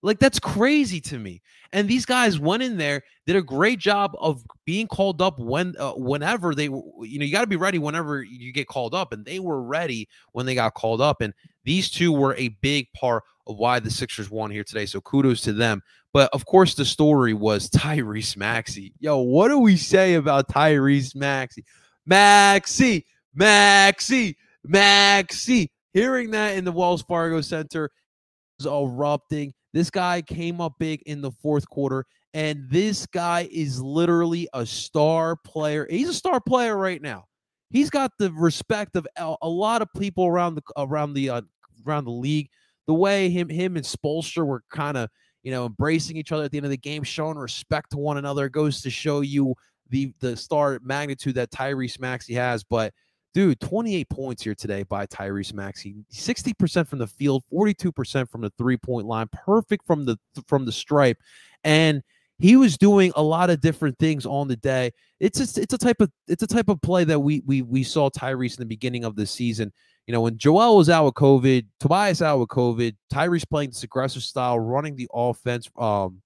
Like 0.06 0.20
that's 0.20 0.38
crazy 0.38 1.00
to 1.00 1.18
me. 1.18 1.42
And 1.72 1.88
these 1.88 2.06
guys 2.06 2.38
went 2.38 2.62
in 2.62 2.76
there, 2.76 3.02
did 3.26 3.34
a 3.34 3.42
great 3.42 3.80
job 3.80 4.16
of 4.20 4.44
being 4.64 4.86
called 4.86 5.20
up 5.20 5.40
when 5.40 5.74
uh, 5.80 5.94
whenever 5.94 6.54
they 6.54 6.66
you 6.66 7.18
know, 7.18 7.24
you 7.24 7.32
got 7.32 7.40
to 7.40 7.48
be 7.48 7.56
ready 7.56 7.78
whenever 7.78 8.22
you 8.22 8.52
get 8.52 8.68
called 8.68 8.94
up 8.94 9.12
and 9.12 9.24
they 9.24 9.40
were 9.40 9.60
ready 9.60 10.08
when 10.30 10.46
they 10.46 10.54
got 10.54 10.74
called 10.74 11.00
up 11.00 11.20
and 11.20 11.34
these 11.64 11.90
two 11.90 12.12
were 12.12 12.36
a 12.36 12.50
big 12.60 12.86
part 12.92 13.24
of 13.48 13.56
why 13.56 13.80
the 13.80 13.90
Sixers 13.90 14.30
won 14.30 14.48
here 14.48 14.62
today. 14.62 14.86
So 14.86 15.00
kudos 15.00 15.40
to 15.42 15.52
them. 15.52 15.82
But 16.12 16.30
of 16.32 16.46
course 16.46 16.74
the 16.74 16.84
story 16.84 17.34
was 17.34 17.68
Tyrese 17.70 18.36
Maxey. 18.36 18.92
Yo, 19.00 19.18
what 19.18 19.48
do 19.48 19.58
we 19.58 19.76
say 19.76 20.14
about 20.14 20.48
Tyrese 20.48 21.16
Maxey? 21.16 21.64
Maxey, 22.06 23.04
Maxey, 23.34 24.36
Maxey. 24.64 25.72
Hearing 25.92 26.30
that 26.30 26.56
in 26.56 26.64
the 26.64 26.70
Wells 26.70 27.02
Fargo 27.02 27.40
Center 27.40 27.90
erupting. 28.64 29.52
This 29.72 29.90
guy 29.90 30.22
came 30.22 30.60
up 30.60 30.74
big 30.78 31.02
in 31.06 31.20
the 31.20 31.30
fourth 31.30 31.68
quarter, 31.68 32.06
and 32.34 32.66
this 32.70 33.06
guy 33.06 33.48
is 33.50 33.80
literally 33.80 34.48
a 34.52 34.64
star 34.64 35.36
player. 35.36 35.86
He's 35.88 36.08
a 36.08 36.14
star 36.14 36.40
player 36.40 36.76
right 36.76 37.00
now. 37.00 37.24
He's 37.70 37.90
got 37.90 38.12
the 38.18 38.32
respect 38.32 38.96
of 38.96 39.06
a 39.16 39.48
lot 39.48 39.82
of 39.82 39.88
people 39.98 40.26
around 40.26 40.54
the 40.54 40.62
around 40.76 41.14
the 41.14 41.30
uh, 41.30 41.42
around 41.86 42.04
the 42.04 42.12
league. 42.12 42.48
The 42.86 42.94
way 42.94 43.28
him 43.28 43.48
him 43.48 43.76
and 43.76 43.84
Spoelstra 43.84 44.46
were 44.46 44.62
kind 44.70 44.96
of 44.96 45.10
you 45.42 45.50
know 45.50 45.66
embracing 45.66 46.16
each 46.16 46.32
other 46.32 46.44
at 46.44 46.52
the 46.52 46.58
end 46.58 46.66
of 46.66 46.70
the 46.70 46.76
game, 46.76 47.02
showing 47.02 47.36
respect 47.36 47.90
to 47.90 47.98
one 47.98 48.18
another 48.18 48.48
goes 48.48 48.80
to 48.82 48.90
show 48.90 49.20
you 49.20 49.54
the 49.90 50.12
the 50.20 50.36
star 50.36 50.78
magnitude 50.82 51.34
that 51.34 51.50
Tyrese 51.50 52.00
Maxey 52.00 52.34
has. 52.34 52.64
But 52.64 52.94
Dude, 53.36 53.60
28 53.60 54.08
points 54.08 54.42
here 54.44 54.54
today 54.54 54.82
by 54.82 55.04
Tyrese 55.04 55.52
Maxey. 55.52 55.94
60% 56.10 56.88
from 56.88 56.98
the 56.98 57.06
field, 57.06 57.44
42% 57.52 58.30
from 58.30 58.40
the 58.40 58.50
three-point 58.56 59.06
line, 59.06 59.28
perfect 59.30 59.86
from 59.86 60.06
the 60.06 60.16
from 60.48 60.64
the 60.64 60.72
stripe. 60.72 61.18
And 61.62 62.02
he 62.38 62.56
was 62.56 62.78
doing 62.78 63.12
a 63.14 63.22
lot 63.22 63.50
of 63.50 63.60
different 63.60 63.98
things 63.98 64.24
on 64.24 64.48
the 64.48 64.56
day. 64.56 64.90
It's 65.20 65.38
a, 65.38 65.60
it's 65.60 65.74
a 65.74 65.76
type 65.76 66.00
of 66.00 66.10
it's 66.26 66.44
a 66.44 66.46
type 66.46 66.70
of 66.70 66.80
play 66.80 67.04
that 67.04 67.20
we 67.20 67.42
we 67.44 67.60
we 67.60 67.82
saw 67.82 68.08
Tyrese 68.08 68.56
in 68.56 68.62
the 68.62 68.74
beginning 68.74 69.04
of 69.04 69.16
the 69.16 69.26
season. 69.26 69.70
You 70.06 70.12
know, 70.12 70.22
when 70.22 70.38
Joel 70.38 70.78
was 70.78 70.88
out 70.88 71.04
with 71.04 71.14
COVID, 71.16 71.66
Tobias 71.78 72.22
out 72.22 72.38
with 72.38 72.48
COVID, 72.48 72.96
Tyrese 73.12 73.50
playing 73.50 73.68
this 73.68 73.82
aggressive 73.82 74.22
style, 74.22 74.58
running 74.58 74.96
the 74.96 75.08
offense, 75.12 75.68
um, 75.76 76.22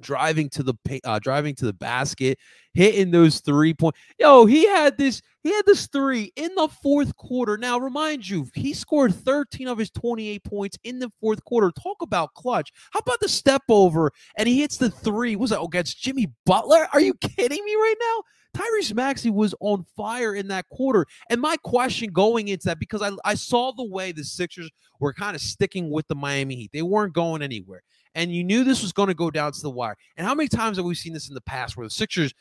driving 0.00 0.48
to 0.50 0.62
the 0.62 0.74
uh, 1.04 1.18
driving 1.18 1.54
to 1.56 1.66
the 1.66 1.72
basket, 1.72 2.38
hitting 2.74 3.10
those 3.10 3.40
three 3.40 3.74
point. 3.74 3.94
Yo, 4.18 4.46
he 4.46 4.66
had 4.66 4.98
this. 4.98 5.22
He 5.42 5.52
had 5.52 5.64
this 5.64 5.86
three 5.86 6.32
in 6.34 6.52
the 6.56 6.66
fourth 6.82 7.16
quarter. 7.16 7.56
Now, 7.56 7.78
remind 7.78 8.28
you, 8.28 8.48
he 8.54 8.74
scored 8.74 9.14
13 9.14 9.68
of 9.68 9.78
his 9.78 9.90
28 9.90 10.42
points 10.42 10.76
in 10.82 10.98
the 10.98 11.08
fourth 11.20 11.44
quarter. 11.44 11.70
Talk 11.70 11.98
about 12.02 12.34
clutch. 12.34 12.72
How 12.90 12.98
about 12.98 13.20
the 13.20 13.28
step 13.28 13.62
over 13.68 14.10
and 14.36 14.48
he 14.48 14.60
hits 14.60 14.76
the 14.76 14.90
three? 14.90 15.36
Was 15.36 15.52
it 15.52 15.60
against 15.62 16.02
Jimmy 16.02 16.32
Butler? 16.46 16.88
Are 16.92 17.00
you 17.00 17.14
kidding 17.14 17.64
me 17.64 17.74
right 17.76 17.94
now? 18.00 18.22
Tyrese 18.56 18.94
Maxey 18.94 19.30
was 19.30 19.54
on 19.60 19.84
fire 19.96 20.34
in 20.34 20.48
that 20.48 20.68
quarter. 20.70 21.06
And 21.30 21.40
my 21.40 21.56
question 21.58 22.10
going 22.10 22.48
into 22.48 22.66
that, 22.66 22.80
because 22.80 23.02
I, 23.02 23.10
I 23.24 23.34
saw 23.34 23.72
the 23.72 23.84
way 23.84 24.12
the 24.12 24.24
Sixers 24.24 24.70
were 24.98 25.12
kind 25.12 25.36
of 25.36 25.42
sticking 25.42 25.90
with 25.90 26.08
the 26.08 26.14
Miami 26.14 26.56
Heat, 26.56 26.70
they 26.72 26.82
weren't 26.82 27.12
going 27.12 27.42
anywhere. 27.42 27.82
And 28.16 28.32
you 28.32 28.42
knew 28.42 28.64
this 28.64 28.82
was 28.82 28.92
going 28.92 29.08
to 29.08 29.14
go 29.14 29.30
down 29.30 29.52
to 29.52 29.60
the 29.60 29.70
wire. 29.70 29.96
And 30.16 30.26
how 30.26 30.34
many 30.34 30.48
times 30.48 30.78
have 30.78 30.86
we 30.86 30.94
seen 30.96 31.12
this 31.12 31.28
in 31.28 31.34
the 31.34 31.40
past 31.42 31.76
where 31.76 31.86
the 31.86 31.90
Sixers, 31.90 32.34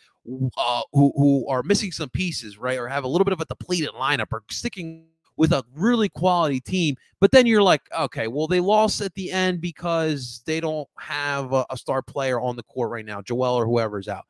uh, 0.58 0.82
who, 0.94 1.13
who 1.15 1.48
are 1.48 1.62
missing 1.62 1.91
some 1.91 2.10
pieces, 2.10 2.58
right, 2.58 2.79
or 2.79 2.88
have 2.88 3.03
a 3.03 3.08
little 3.08 3.25
bit 3.25 3.34
of 3.34 3.41
a 3.41 3.46
depleted 3.46 3.89
lineup, 3.89 4.32
are 4.32 4.41
sticking 4.50 5.05
with 5.38 5.51
a 5.51 5.63
really 5.75 6.10
quality 6.10 6.60
team. 6.62 6.96
But 7.20 7.32
then 7.32 7.46
you're 7.46 7.62
like, 7.62 7.82
okay, 7.98 8.27
well, 8.27 8.48
they 8.48 8.62
lost 8.62 9.01
at 9.01 9.13
the 9.15 9.32
end 9.32 9.62
because 9.62 10.41
they 10.46 10.60
don't 10.60 10.88
have 10.98 11.53
a, 11.53 11.65
a 11.70 11.77
star 11.77 12.01
player 12.01 12.39
on 12.39 12.55
the 12.55 12.63
court 12.63 12.89
right 12.89 13.05
now, 13.05 13.22
Joel 13.22 13.55
or 13.55 13.65
whoever's 13.65 14.08
out. 14.08 14.25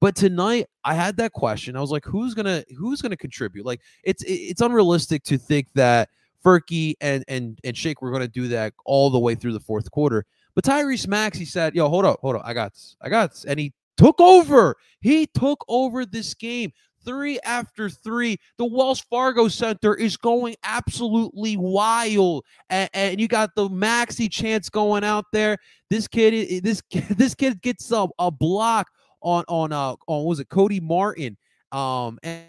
But 0.00 0.16
tonight, 0.16 0.66
I 0.84 0.94
had 0.94 1.16
that 1.18 1.32
question. 1.32 1.76
I 1.76 1.80
was 1.80 1.90
like, 1.90 2.06
who's 2.06 2.32
gonna 2.32 2.64
who's 2.76 3.02
gonna 3.02 3.18
contribute? 3.18 3.66
Like, 3.66 3.80
it's 4.02 4.24
it's 4.26 4.62
unrealistic 4.62 5.24
to 5.24 5.36
think 5.36 5.68
that 5.74 6.08
Furky 6.42 6.94
and 7.02 7.22
and 7.28 7.58
and 7.64 7.76
Shake 7.76 8.00
were 8.00 8.10
gonna 8.10 8.28
do 8.28 8.48
that 8.48 8.72
all 8.86 9.10
the 9.10 9.18
way 9.18 9.34
through 9.34 9.52
the 9.52 9.60
fourth 9.60 9.90
quarter. 9.90 10.24
But 10.54 10.64
Tyrese 10.64 11.06
Max, 11.06 11.38
he 11.38 11.44
said, 11.44 11.74
"Yo, 11.74 11.88
hold 11.88 12.04
up, 12.04 12.18
hold 12.20 12.36
up, 12.36 12.42
I 12.44 12.54
got 12.54 12.72
this, 12.72 12.96
I 13.00 13.08
got 13.08 13.30
this," 13.30 13.44
and 13.44 13.58
he 13.58 13.72
took 13.96 14.20
over. 14.20 14.76
He 15.00 15.26
took 15.26 15.64
over 15.68 16.04
this 16.04 16.34
game 16.34 16.72
three 17.04 17.40
after 17.40 17.88
three. 17.88 18.38
The 18.58 18.64
Wells 18.66 19.00
Fargo 19.00 19.48
Center 19.48 19.94
is 19.94 20.16
going 20.16 20.56
absolutely 20.64 21.56
wild, 21.56 22.44
and, 22.68 22.90
and 22.94 23.20
you 23.20 23.28
got 23.28 23.54
the 23.54 23.68
Maxey 23.68 24.28
chance 24.28 24.68
going 24.68 25.04
out 25.04 25.26
there. 25.32 25.58
This 25.88 26.08
kid, 26.08 26.62
this 26.62 26.82
this 27.10 27.34
kid 27.34 27.60
gets 27.62 27.90
a, 27.92 28.08
a 28.18 28.30
block 28.30 28.88
on 29.22 29.44
on 29.48 29.72
uh 29.72 29.94
on 30.06 30.24
was 30.24 30.40
it 30.40 30.48
Cody 30.48 30.80
Martin 30.80 31.36
um 31.72 32.18
and 32.22 32.46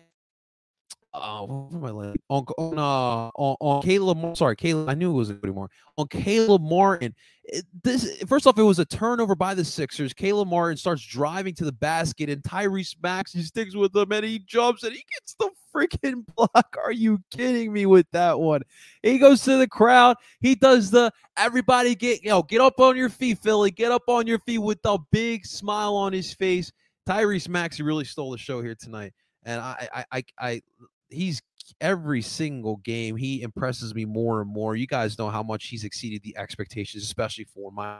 uh, 1.13 1.41
what 1.46 1.75
am 1.75 1.86
I 1.86 1.89
like? 1.89 2.22
On 2.30 2.46
on 2.58 2.80
uh 2.80 3.30
on, 3.36 3.56
on 3.60 3.82
Caleb. 3.82 4.38
Sorry, 4.38 4.56
Caleb. 4.56 4.89
I 4.89 4.94
knew 4.94 5.12
it 5.12 5.15
was 5.15 5.30
Cody 5.30 5.51
Martin. 5.51 5.77
On 5.98 6.08
Caleb 6.08 6.62
Martin. 6.62 7.13
It, 7.44 7.65
this 7.84 8.22
first 8.27 8.48
off, 8.48 8.58
it 8.58 8.63
was 8.63 8.80
a 8.80 8.86
turnover 8.86 9.36
by 9.36 9.53
the 9.53 9.65
Sixers. 9.65 10.13
Caleb 10.13 10.48
Martin 10.48 10.77
starts 10.77 11.06
driving 11.06 11.53
to 11.56 11.65
the 11.65 11.74
basket, 11.74 12.30
and 12.30 12.41
Tyrese 12.44 12.96
Maxey 13.03 13.41
sticks 13.44 13.75
with 13.75 13.94
him, 13.94 14.12
and 14.13 14.24
he 14.24 14.39
jumps 14.39 14.84
and 14.84 14.94
he 14.94 15.03
gets 15.13 15.34
the 15.34 15.50
freaking 15.75 16.25
block. 16.36 16.77
Are 16.82 16.94
you 16.94 17.20
kidding 17.30 17.74
me 17.74 17.86
with 17.86 18.08
that 18.13 18.39
one? 18.39 18.62
He 19.03 19.18
goes 19.18 19.44
to 19.44 19.58
the 19.58 19.68
crowd. 19.68 20.15
He 20.39 20.56
does 20.56 20.91
the 20.91 21.12
everybody 21.36 21.94
get 21.94 22.24
you 22.24 22.30
know 22.30 22.44
get 22.44 22.62
up 22.62 22.80
on 22.80 22.96
your 22.96 23.10
feet, 23.10 23.39
Philly. 23.39 23.72
Get 23.72 23.91
up 23.91 24.03
on 24.08 24.27
your 24.27 24.39
feet 24.39 24.60
with 24.60 24.80
a 24.86 24.98
big 25.12 25.46
smile 25.46 25.96
on 25.96 26.13
his 26.13 26.34
face. 26.34 26.72
Tyrese 27.06 27.50
Maxey 27.50 27.84
really 27.84 28.06
stole 28.06 28.32
the 28.32 28.38
show 28.38 28.62
here 28.62 28.75
tonight 28.75 29.12
and 29.44 29.62
I, 29.62 29.88
I, 29.94 30.06
I, 30.12 30.24
I, 30.39 30.62
he's 31.12 31.41
every 31.80 32.22
single 32.22 32.77
game 32.77 33.15
he 33.15 33.41
impresses 33.41 33.94
me 33.94 34.06
more 34.06 34.41
and 34.41 34.50
more. 34.50 34.75
You 34.75 34.88
guys 34.88 35.18
know 35.18 35.30
how 35.30 35.44
much 35.44 35.68
he's 35.68 35.84
exceeded 35.84 36.22
the 36.24 36.38
expectations, 36.38 37.03
especially 37.03 37.46
for 37.46 37.72
my. 37.72 38.00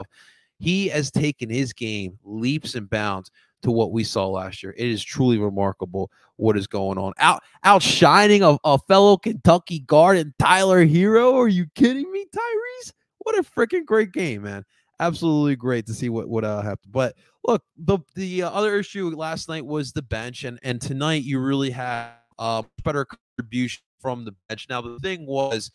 He 0.60 0.90
has 0.90 1.10
taken 1.10 1.50
his 1.50 1.74
game 1.74 2.20
leaps 2.24 2.76
and 2.76 2.88
bounds 2.88 3.32
to 3.64 3.72
what 3.72 3.92
we 3.92 4.04
saw 4.04 4.28
last 4.28 4.62
year. 4.62 4.76
It 4.78 4.88
is 4.88 5.04
truly 5.04 5.38
remarkable 5.38 6.12
what 6.38 6.58
is 6.58 6.68
going 6.68 6.98
on. 6.98 7.14
Out 7.18 7.42
outshining 7.64 8.44
a, 8.44 8.58
a 8.64 8.78
fellow 8.78 9.18
Kentucky 9.18 9.80
guard 9.80 10.18
and 10.18 10.34
Tyler 10.40 10.86
Herro. 10.86 11.34
Are 11.34 11.48
you 11.48 11.66
kidding 11.76 12.12
me, 12.12 12.26
Tyrese? 12.26 12.94
What 13.20 13.38
a 13.38 13.44
freaking 13.44 13.86
great 13.86 14.12
game, 14.12 14.44
man. 14.44 14.64
Absolutely 15.00 15.56
great 15.56 15.88
to 15.88 15.94
see 15.94 16.10
what 16.10 16.30
what 16.30 16.44
uh, 16.44 16.62
happened. 16.62 16.92
But 16.92 17.16
look, 17.44 17.64
the 17.78 18.00
the 18.16 18.44
uh, 18.44 18.52
other 18.52 18.78
issue 18.78 19.10
last 19.16 19.50
night 19.50 19.66
was 19.66 19.92
the 19.92 20.04
bench, 20.04 20.44
and 20.44 20.60
and 20.62 20.80
tonight 20.80 21.24
you 21.24 21.40
really 21.40 21.72
had 21.72 22.12
uh, 22.42 22.64
better 22.84 23.06
contribution 23.06 23.84
from 24.02 24.26
the 24.26 24.34
bench. 24.50 24.66
Now, 24.68 24.82
the 24.82 24.98
thing 25.00 25.28
was, 25.28 25.72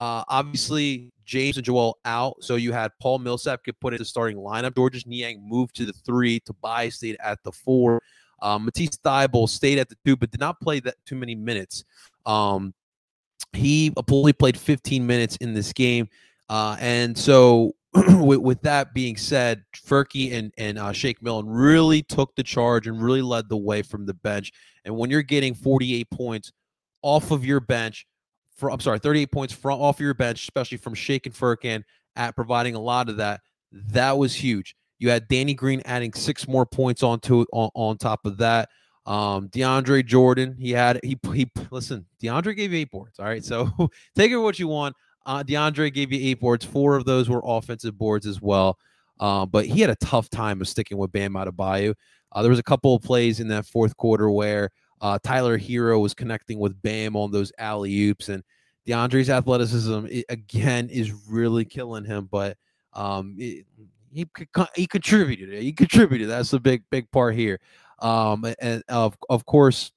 uh, 0.00 0.24
obviously, 0.26 1.12
James 1.26 1.58
and 1.58 1.66
Joel 1.66 1.98
out. 2.06 2.42
So 2.42 2.56
you 2.56 2.72
had 2.72 2.92
Paul 3.00 3.18
Millsap 3.18 3.62
get 3.62 3.78
put 3.78 3.92
into 3.92 4.06
starting 4.06 4.38
lineup. 4.38 4.74
Georges 4.74 5.06
Niang 5.06 5.46
moved 5.46 5.76
to 5.76 5.84
the 5.84 5.92
three. 5.92 6.40
Tobias 6.40 6.96
stayed 6.96 7.18
at 7.22 7.38
the 7.44 7.52
four. 7.52 8.00
Um, 8.40 8.64
Matisse 8.64 8.96
Thybulle 9.04 9.48
stayed 9.50 9.78
at 9.78 9.90
the 9.90 9.96
two, 10.06 10.16
but 10.16 10.30
did 10.30 10.40
not 10.40 10.58
play 10.60 10.80
that 10.80 10.94
too 11.04 11.16
many 11.16 11.34
minutes. 11.34 11.84
Um, 12.24 12.72
he 13.52 13.92
only 14.10 14.32
played 14.32 14.56
15 14.56 15.06
minutes 15.06 15.36
in 15.36 15.52
this 15.52 15.74
game. 15.74 16.08
Uh, 16.48 16.76
and 16.80 17.18
so, 17.18 17.74
with, 17.94 18.38
with, 18.40 18.60
that 18.62 18.92
being 18.92 19.16
said, 19.16 19.64
Furky 19.74 20.32
and, 20.32 20.52
and 20.58 20.78
uh, 20.78 20.92
Shake 20.92 21.22
Milton 21.22 21.50
really 21.50 22.02
took 22.02 22.34
the 22.36 22.42
charge 22.42 22.86
and 22.86 23.02
really 23.02 23.22
led 23.22 23.48
the 23.48 23.56
way 23.56 23.82
from 23.82 24.04
the 24.04 24.14
bench. 24.14 24.52
And 24.84 24.96
when 24.96 25.10
you're 25.10 25.22
getting 25.22 25.54
48 25.54 26.10
points 26.10 26.52
off 27.02 27.30
of 27.30 27.44
your 27.44 27.60
bench, 27.60 28.06
for 28.54 28.70
I'm 28.70 28.80
sorry, 28.80 28.98
38 28.98 29.32
points 29.32 29.54
from 29.54 29.80
off 29.80 30.00
your 30.00 30.14
bench, 30.14 30.42
especially 30.42 30.78
from 30.78 30.94
Shake 30.94 31.26
and 31.26 31.34
Furkan 31.34 31.82
at 32.16 32.34
providing 32.34 32.74
a 32.74 32.80
lot 32.80 33.08
of 33.08 33.16
that, 33.18 33.40
that 33.72 34.18
was 34.18 34.34
huge. 34.34 34.74
You 34.98 35.10
had 35.10 35.28
Danny 35.28 35.54
Green 35.54 35.80
adding 35.84 36.12
six 36.12 36.48
more 36.48 36.66
points 36.66 37.02
onto 37.02 37.44
on, 37.52 37.70
on 37.74 37.98
top 37.98 38.26
of 38.26 38.38
that. 38.38 38.68
Um, 39.06 39.48
DeAndre 39.48 40.04
Jordan, 40.04 40.56
he 40.58 40.72
had 40.72 41.00
he 41.02 41.18
he 41.32 41.50
listen, 41.70 42.04
DeAndre 42.22 42.54
gave 42.54 42.74
eight 42.74 42.90
boards. 42.90 43.18
All 43.18 43.24
right, 43.24 43.44
so 43.44 43.70
take 44.16 44.30
it 44.30 44.36
what 44.36 44.58
you 44.58 44.68
want. 44.68 44.94
Uh, 45.28 45.42
DeAndre 45.42 45.92
gave 45.92 46.10
you 46.10 46.30
eight 46.30 46.40
boards. 46.40 46.64
Four 46.64 46.96
of 46.96 47.04
those 47.04 47.28
were 47.28 47.42
offensive 47.44 47.98
boards 47.98 48.26
as 48.26 48.40
well. 48.40 48.78
Uh, 49.20 49.44
but 49.44 49.66
he 49.66 49.80
had 49.82 49.90
a 49.90 49.96
tough 49.96 50.30
time 50.30 50.62
of 50.62 50.68
sticking 50.68 50.96
with 50.96 51.12
Bam 51.12 51.36
out 51.36 51.46
Adebayo. 51.46 51.94
Uh, 52.32 52.40
there 52.40 52.50
was 52.50 52.58
a 52.58 52.62
couple 52.64 52.94
of 52.94 53.02
plays 53.02 53.38
in 53.38 53.48
that 53.48 53.66
fourth 53.66 53.94
quarter 53.98 54.30
where 54.30 54.70
uh, 55.02 55.18
Tyler 55.22 55.58
Herro 55.58 56.00
was 56.00 56.14
connecting 56.14 56.58
with 56.58 56.80
Bam 56.80 57.14
on 57.14 57.30
those 57.30 57.52
alley 57.58 58.08
oops, 58.08 58.30
and 58.30 58.42
DeAndre's 58.86 59.28
athleticism 59.28 60.06
it, 60.06 60.24
again 60.30 60.88
is 60.88 61.12
really 61.28 61.66
killing 61.66 62.04
him. 62.04 62.26
But 62.30 62.56
um, 62.94 63.36
it, 63.38 63.66
he 64.10 64.26
he 64.74 64.86
contributed. 64.86 65.62
He 65.62 65.72
contributed. 65.72 66.30
That's 66.30 66.50
the 66.50 66.60
big 66.60 66.84
big 66.90 67.10
part 67.10 67.34
here. 67.34 67.60
Um, 67.98 68.46
and 68.60 68.82
of 68.88 69.16
of 69.28 69.44
course, 69.44 69.92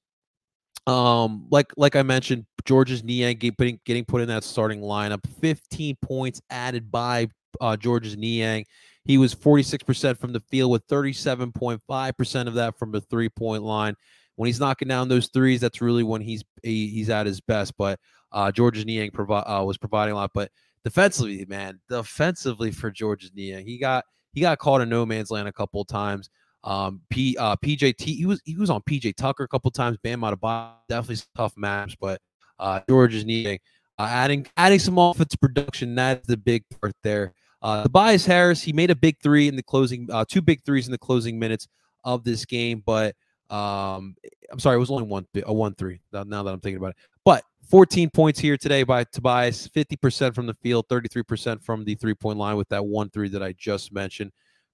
um, 0.86 1.46
like 1.50 1.72
like 1.76 1.96
I 1.96 2.02
mentioned, 2.02 2.46
Georges 2.64 3.04
Niang 3.04 3.36
getting 3.36 3.80
getting 3.84 4.04
put 4.04 4.20
in 4.20 4.28
that 4.28 4.44
starting 4.44 4.80
lineup. 4.80 5.20
15 5.40 5.96
points 6.02 6.40
added 6.50 6.90
by 6.90 7.28
uh, 7.60 7.76
Georges 7.76 8.16
Niang. 8.16 8.64
He 9.04 9.18
was 9.18 9.34
46% 9.34 10.16
from 10.18 10.32
the 10.32 10.38
field 10.38 10.70
with 10.70 10.86
37.5% 10.86 12.46
of 12.46 12.54
that 12.54 12.78
from 12.78 12.92
the 12.92 13.00
three 13.00 13.28
point 13.28 13.64
line. 13.64 13.94
When 14.36 14.46
he's 14.46 14.60
knocking 14.60 14.88
down 14.88 15.08
those 15.08 15.28
threes, 15.28 15.60
that's 15.60 15.80
really 15.80 16.02
when 16.04 16.20
he's 16.20 16.44
he, 16.62 16.88
he's 16.88 17.10
at 17.10 17.26
his 17.26 17.40
best. 17.40 17.74
But 17.76 17.98
uh, 18.30 18.50
Georges 18.50 18.86
Niang 18.86 19.10
provi- 19.10 19.34
uh, 19.34 19.62
was 19.64 19.76
providing 19.76 20.12
a 20.12 20.16
lot. 20.16 20.30
But 20.34 20.50
defensively, 20.84 21.44
man, 21.46 21.80
defensively 21.88 22.70
for 22.70 22.90
Georges 22.90 23.32
Niang, 23.34 23.66
he 23.66 23.78
got 23.78 24.04
he 24.32 24.40
got 24.40 24.58
caught 24.58 24.80
in 24.80 24.88
no 24.88 25.04
man's 25.04 25.30
land 25.30 25.48
a 25.48 25.52
couple 25.52 25.84
times. 25.84 26.30
Um, 26.64 27.00
P 27.10 27.36
uh, 27.38 27.56
PJT 27.56 28.02
he 28.02 28.26
was 28.26 28.40
he 28.44 28.56
was 28.56 28.70
on 28.70 28.82
PJ 28.82 29.16
Tucker 29.16 29.44
a 29.44 29.48
couple 29.48 29.70
times. 29.70 29.98
Bam 30.02 30.22
out 30.22 30.32
of 30.32 30.40
box, 30.40 30.80
definitely 30.88 31.24
tough 31.36 31.56
match. 31.56 31.96
But 32.00 32.20
uh, 32.58 32.80
George 32.88 33.14
is 33.14 33.24
needing 33.24 33.58
uh, 33.98 34.08
adding 34.08 34.46
adding 34.56 34.78
some 34.78 34.98
offensive 34.98 35.40
production. 35.40 35.94
That's 35.94 36.26
the 36.26 36.36
big 36.36 36.64
part 36.80 36.94
there. 37.02 37.34
Uh, 37.62 37.84
Tobias 37.84 38.26
Harris, 38.26 38.62
he 38.62 38.72
made 38.72 38.90
a 38.90 38.96
big 38.96 39.16
three 39.22 39.46
in 39.46 39.54
the 39.54 39.62
closing, 39.62 40.08
uh, 40.10 40.24
two 40.28 40.42
big 40.42 40.64
threes 40.64 40.86
in 40.86 40.92
the 40.92 40.98
closing 40.98 41.38
minutes 41.38 41.68
of 42.04 42.24
this 42.24 42.44
game, 42.44 42.82
but 42.84 43.14
um, 43.50 44.16
I'm 44.50 44.58
sorry, 44.58 44.76
it 44.76 44.80
was 44.80 44.90
only 44.90 45.04
one, 45.04 45.26
a 45.44 45.52
one 45.52 45.74
three. 45.74 46.00
Now 46.12 46.24
that 46.24 46.52
I'm 46.52 46.60
thinking 46.60 46.78
about 46.78 46.90
it, 46.90 46.96
but 47.24 47.44
14 47.70 48.10
points 48.10 48.40
here 48.40 48.56
today 48.56 48.82
by 48.82 49.04
Tobias, 49.04 49.68
50% 49.68 50.34
from 50.34 50.46
the 50.46 50.54
field, 50.54 50.88
33% 50.88 51.62
from 51.62 51.84
the 51.84 51.94
three 51.94 52.14
point 52.14 52.38
line 52.38 52.56
with 52.56 52.68
that 52.70 52.84
one 52.84 53.10
three 53.10 53.28
that 53.28 53.42
I 53.42 53.52
just 53.52 53.92
mentioned. 53.92 54.32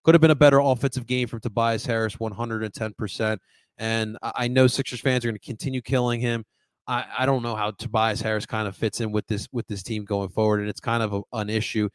Could 0.08 0.14
have 0.14 0.22
been 0.22 0.30
a 0.30 0.34
better 0.34 0.58
offensive 0.58 1.04
game 1.04 1.28
from 1.28 1.40
Tobias 1.40 1.84
Harris, 1.84 2.16
110%. 2.16 3.38
And 3.76 4.16
I 4.22 4.48
know 4.48 4.66
Sixers 4.66 5.00
fans 5.00 5.22
are 5.22 5.28
going 5.28 5.38
to 5.38 5.46
continue 5.46 5.82
killing 5.82 6.18
him. 6.18 6.46
I, 6.86 7.04
I 7.18 7.26
don't 7.26 7.42
know 7.42 7.54
how 7.54 7.72
Tobias 7.72 8.22
Harris 8.22 8.46
kind 8.46 8.66
of 8.66 8.74
fits 8.74 9.02
in 9.02 9.12
with 9.12 9.26
this 9.26 9.48
with 9.52 9.66
this 9.66 9.82
team 9.82 10.06
going 10.06 10.30
forward, 10.30 10.60
and 10.60 10.68
it's 10.70 10.80
kind 10.80 11.02
of 11.02 11.12
a, 11.12 11.20
an 11.34 11.50
issue 11.50 11.90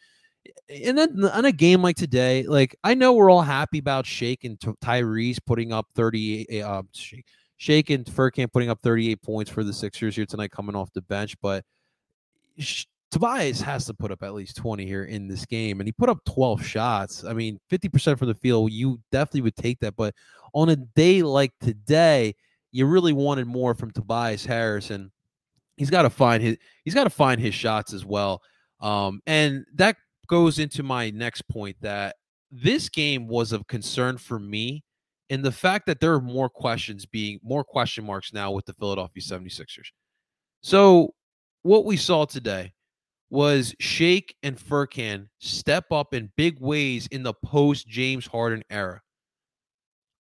and 0.69 0.95
then 0.95 1.25
on 1.25 1.45
a 1.45 1.51
game 1.51 1.81
like 1.81 1.95
today, 1.95 2.43
like 2.43 2.75
I 2.83 2.93
know 2.93 3.13
we're 3.13 3.31
all 3.31 3.41
happy 3.41 3.79
about 3.79 4.05
Shake 4.05 4.43
and 4.43 4.59
Tyrese 4.59 5.39
putting 5.43 5.73
up 5.73 5.87
38, 5.95 6.47
eh, 6.51 6.61
uh, 6.61 6.83
Shake, 6.91 7.25
Shake 7.57 7.89
and 7.89 8.05
Furkan 8.05 8.53
putting 8.53 8.69
up 8.69 8.79
38 8.83 9.23
points 9.23 9.49
for 9.49 9.63
the 9.63 9.73
Sixers 9.73 10.15
here 10.15 10.27
tonight, 10.27 10.51
coming 10.51 10.75
off 10.75 10.93
the 10.93 11.01
bench. 11.01 11.35
But 11.41 11.65
Tobias 13.13 13.61
has 13.61 13.85
to 13.85 13.93
put 13.93 14.11
up 14.11 14.23
at 14.23 14.33
least 14.33 14.57
20 14.57 14.87
here 14.87 15.03
in 15.03 15.27
this 15.27 15.45
game, 15.45 15.79
and 15.79 15.87
he 15.87 15.91
put 15.91 16.09
up 16.09 16.17
12 16.25 16.65
shots. 16.65 17.23
I 17.23 17.33
mean, 17.33 17.59
50% 17.71 18.17
from 18.17 18.27
the 18.27 18.33
field, 18.33 18.71
you 18.71 18.99
definitely 19.11 19.41
would 19.41 19.55
take 19.55 19.79
that. 19.81 19.95
But 19.95 20.15
on 20.51 20.69
a 20.69 20.75
day 20.75 21.21
like 21.21 21.51
today, 21.61 22.33
you 22.71 22.87
really 22.87 23.13
wanted 23.13 23.45
more 23.45 23.75
from 23.75 23.91
Tobias 23.91 24.47
Harris, 24.47 24.89
and 24.89 25.11
he's 25.77 25.91
got 25.91 26.01
to 26.01 26.09
find 26.09 26.41
his 26.41 26.57
he's 26.85 26.95
got 26.95 27.03
to 27.03 27.11
find 27.11 27.39
his 27.39 27.53
shots 27.53 27.93
as 27.93 28.03
well. 28.03 28.41
Um, 28.79 29.21
and 29.27 29.63
that 29.75 29.95
goes 30.25 30.57
into 30.57 30.81
my 30.81 31.11
next 31.11 31.43
point 31.43 31.77
that 31.81 32.15
this 32.51 32.89
game 32.89 33.27
was 33.27 33.51
of 33.51 33.67
concern 33.67 34.17
for 34.17 34.39
me 34.39 34.83
in 35.29 35.43
the 35.43 35.51
fact 35.51 35.85
that 35.85 35.99
there 35.99 36.13
are 36.13 36.21
more 36.21 36.49
questions 36.49 37.05
being 37.05 37.39
more 37.43 37.63
question 37.63 38.05
marks 38.07 38.33
now 38.33 38.51
with 38.51 38.65
the 38.65 38.73
Philadelphia 38.73 39.21
76ers. 39.21 39.91
So 40.61 41.13
what 41.61 41.85
we 41.85 41.95
saw 41.95 42.25
today 42.25 42.73
was 43.33 43.73
Shake 43.79 44.35
and 44.43 44.55
Furkan 44.55 45.27
step 45.39 45.91
up 45.91 46.13
in 46.13 46.31
big 46.37 46.59
ways 46.59 47.07
in 47.07 47.23
the 47.23 47.33
post 47.33 47.87
James 47.87 48.27
Harden 48.27 48.61
era. 48.69 49.01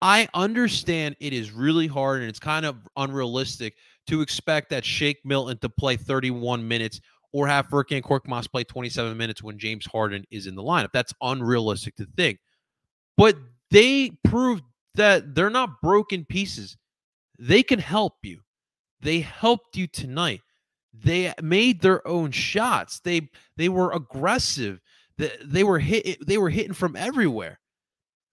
I 0.02 0.26
understand 0.34 1.14
it 1.20 1.32
is 1.32 1.52
really 1.52 1.86
hard 1.86 2.22
and 2.22 2.28
it's 2.28 2.40
kind 2.40 2.66
of 2.66 2.76
unrealistic 2.96 3.76
to 4.08 4.22
expect 4.22 4.70
that 4.70 4.84
Shake 4.84 5.18
Milton 5.24 5.56
to 5.58 5.68
play 5.68 5.96
31 5.96 6.66
minutes 6.66 7.00
or 7.32 7.46
have 7.46 7.68
Furkan 7.68 8.02
Korkmaz 8.02 8.50
play 8.50 8.64
27 8.64 9.16
minutes 9.16 9.40
when 9.40 9.56
James 9.56 9.86
Harden 9.86 10.24
is 10.32 10.48
in 10.48 10.56
the 10.56 10.62
lineup. 10.64 10.90
That's 10.92 11.14
unrealistic 11.22 11.94
to 11.96 12.08
think. 12.16 12.40
But 13.16 13.36
they 13.70 14.18
proved 14.24 14.64
that 14.96 15.32
they're 15.32 15.48
not 15.48 15.80
broken 15.80 16.24
pieces. 16.24 16.76
They 17.38 17.62
can 17.62 17.78
help 17.78 18.14
you. 18.24 18.40
They 19.00 19.20
helped 19.20 19.76
you 19.76 19.86
tonight. 19.86 20.40
They 21.02 21.32
made 21.42 21.80
their 21.80 22.06
own 22.06 22.30
shots. 22.30 23.00
They 23.00 23.28
they 23.56 23.68
were 23.68 23.92
aggressive. 23.92 24.80
They, 25.18 25.32
they 25.44 25.64
were 25.64 25.78
hit 25.78 26.18
they 26.26 26.38
were 26.38 26.50
hitting 26.50 26.74
from 26.74 26.96
everywhere. 26.96 27.58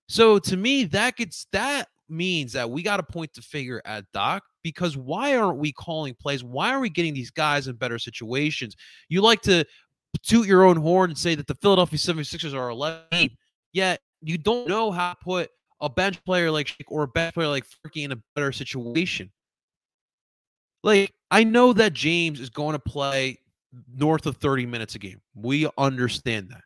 So 0.08 0.40
to 0.40 0.58
me, 0.58 0.86
that 0.86 1.16
gets 1.16 1.48
that 1.52 1.88
means 2.10 2.54
that 2.54 2.70
we 2.70 2.84
got 2.84 3.00
a 3.00 3.04
point 3.04 3.34
to 3.34 3.42
figure 3.42 3.82
at 3.86 4.06
Doc 4.14 4.44
because 4.64 4.96
why 4.96 5.36
aren't 5.36 5.58
we 5.58 5.72
calling 5.72 6.16
plays? 6.20 6.44
Why 6.44 6.72
are 6.72 6.80
we 6.80 6.90
getting 6.90 7.14
these 7.14 7.32
guys 7.32 7.68
in 7.68 7.76
better 7.76 8.00
situations? 8.00 8.76
You 9.10 9.22
like 9.22 9.42
to 9.44 9.66
toot 10.22 10.48
your 10.48 10.64
own 10.64 10.78
horn 10.78 11.12
and 11.12 11.18
say 11.18 11.36
that 11.36 11.48
the 11.48 11.56
Philadelphia 11.56 11.98
76ers 11.98 12.54
are 12.54 12.70
11, 12.70 13.30
yet 13.74 14.00
you 14.22 14.38
don't 14.38 14.68
know 14.68 14.92
how 14.92 15.14
to 15.14 15.18
put 15.22 15.50
a 15.82 15.90
bench 15.90 16.24
player 16.24 16.50
like 16.50 16.74
or 16.88 17.04
a 17.04 17.08
bench 17.08 17.34
player 17.34 17.50
like 17.50 17.66
Furky 17.66 18.04
in 18.04 18.12
a 18.12 18.18
better 18.36 18.52
situation. 18.52 19.32
Like, 20.84 21.14
I 21.32 21.44
know 21.44 21.74
that 21.74 21.94
James 21.94 22.40
is 22.40 22.50
going 22.50 22.74
to 22.74 22.80
play 22.80 23.40
north 23.96 24.26
of 24.26 24.38
30 24.38 24.66
minutes 24.66 24.96
a 24.96 25.00
game. 25.00 25.22
We 25.34 25.68
understand 25.78 26.50
that. 26.50 26.62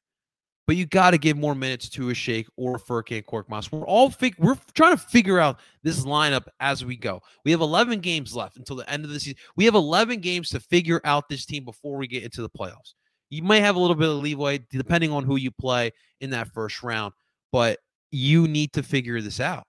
But 0.65 0.75
you 0.75 0.85
got 0.85 1.11
to 1.11 1.17
give 1.17 1.37
more 1.37 1.55
minutes 1.55 1.87
to 1.89 2.09
a 2.09 2.13
Shake 2.13 2.47
or 2.57 2.77
Furkan 2.77 3.23
Korkmaz. 3.23 3.71
We're 3.71 3.87
all 3.87 4.09
fig- 4.09 4.35
we're 4.37 4.57
trying 4.73 4.97
to 4.97 5.01
figure 5.01 5.39
out 5.39 5.61
this 5.81 6.03
lineup 6.03 6.47
as 6.59 6.83
we 6.83 6.97
go. 6.97 7.21
We 7.45 7.51
have 7.51 7.61
11 7.61 8.01
games 8.01 8.35
left 8.35 8.57
until 8.57 8.75
the 8.75 8.89
end 8.89 9.05
of 9.05 9.11
the 9.11 9.19
season. 9.19 9.37
We 9.55 9.63
have 9.63 9.75
11 9.75 10.19
games 10.19 10.49
to 10.49 10.59
figure 10.59 10.99
out 11.05 11.29
this 11.29 11.45
team 11.45 11.63
before 11.63 11.95
we 11.95 12.07
get 12.07 12.23
into 12.23 12.41
the 12.41 12.49
playoffs. 12.49 12.95
You 13.29 13.43
may 13.43 13.61
have 13.61 13.77
a 13.77 13.79
little 13.79 13.95
bit 13.95 14.09
of 14.09 14.17
leeway 14.17 14.59
depending 14.69 15.11
on 15.11 15.23
who 15.23 15.37
you 15.37 15.51
play 15.51 15.91
in 16.19 16.31
that 16.31 16.49
first 16.53 16.83
round, 16.83 17.13
but 17.53 17.79
you 18.11 18.47
need 18.47 18.73
to 18.73 18.83
figure 18.83 19.21
this 19.21 19.39
out. 19.39 19.65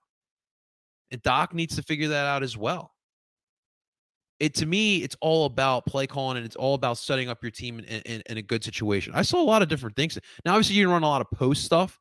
And 1.12 1.23
Doc 1.23 1.55
needs 1.55 1.76
to 1.76 1.83
figure 1.83 2.09
that 2.09 2.26
out 2.26 2.43
as 2.43 2.57
well 2.57 2.93
it 4.40 4.54
to 4.54 4.66
me, 4.66 4.99
it's 4.99 5.16
all 5.21 5.47
about 5.47 5.87
play 5.87 6.07
calling 6.07 6.37
and 6.37 6.47
it's 6.47 6.57
all 6.57 6.75
about 6.75 6.99
setting 6.99 7.28
up 7.28 7.42
your 7.42 7.50
team 7.50 7.80
in, 7.80 7.85
in, 7.85 8.23
in, 8.26 8.38
a 8.38 8.42
good 8.42 8.62
situation. 8.62 9.12
I 9.14 9.23
saw 9.23 9.40
a 9.40 9.45
lot 9.45 9.62
of 9.62 9.68
different 9.68 9.97
things. 9.97 10.18
Now, 10.45 10.52
obviously, 10.52 10.76
you 10.76 10.85
can 10.85 10.92
run 10.92 11.02
a 11.02 11.09
lot 11.09 11.21
of 11.21 11.30
post 11.33 11.64
stuff, 11.64 11.99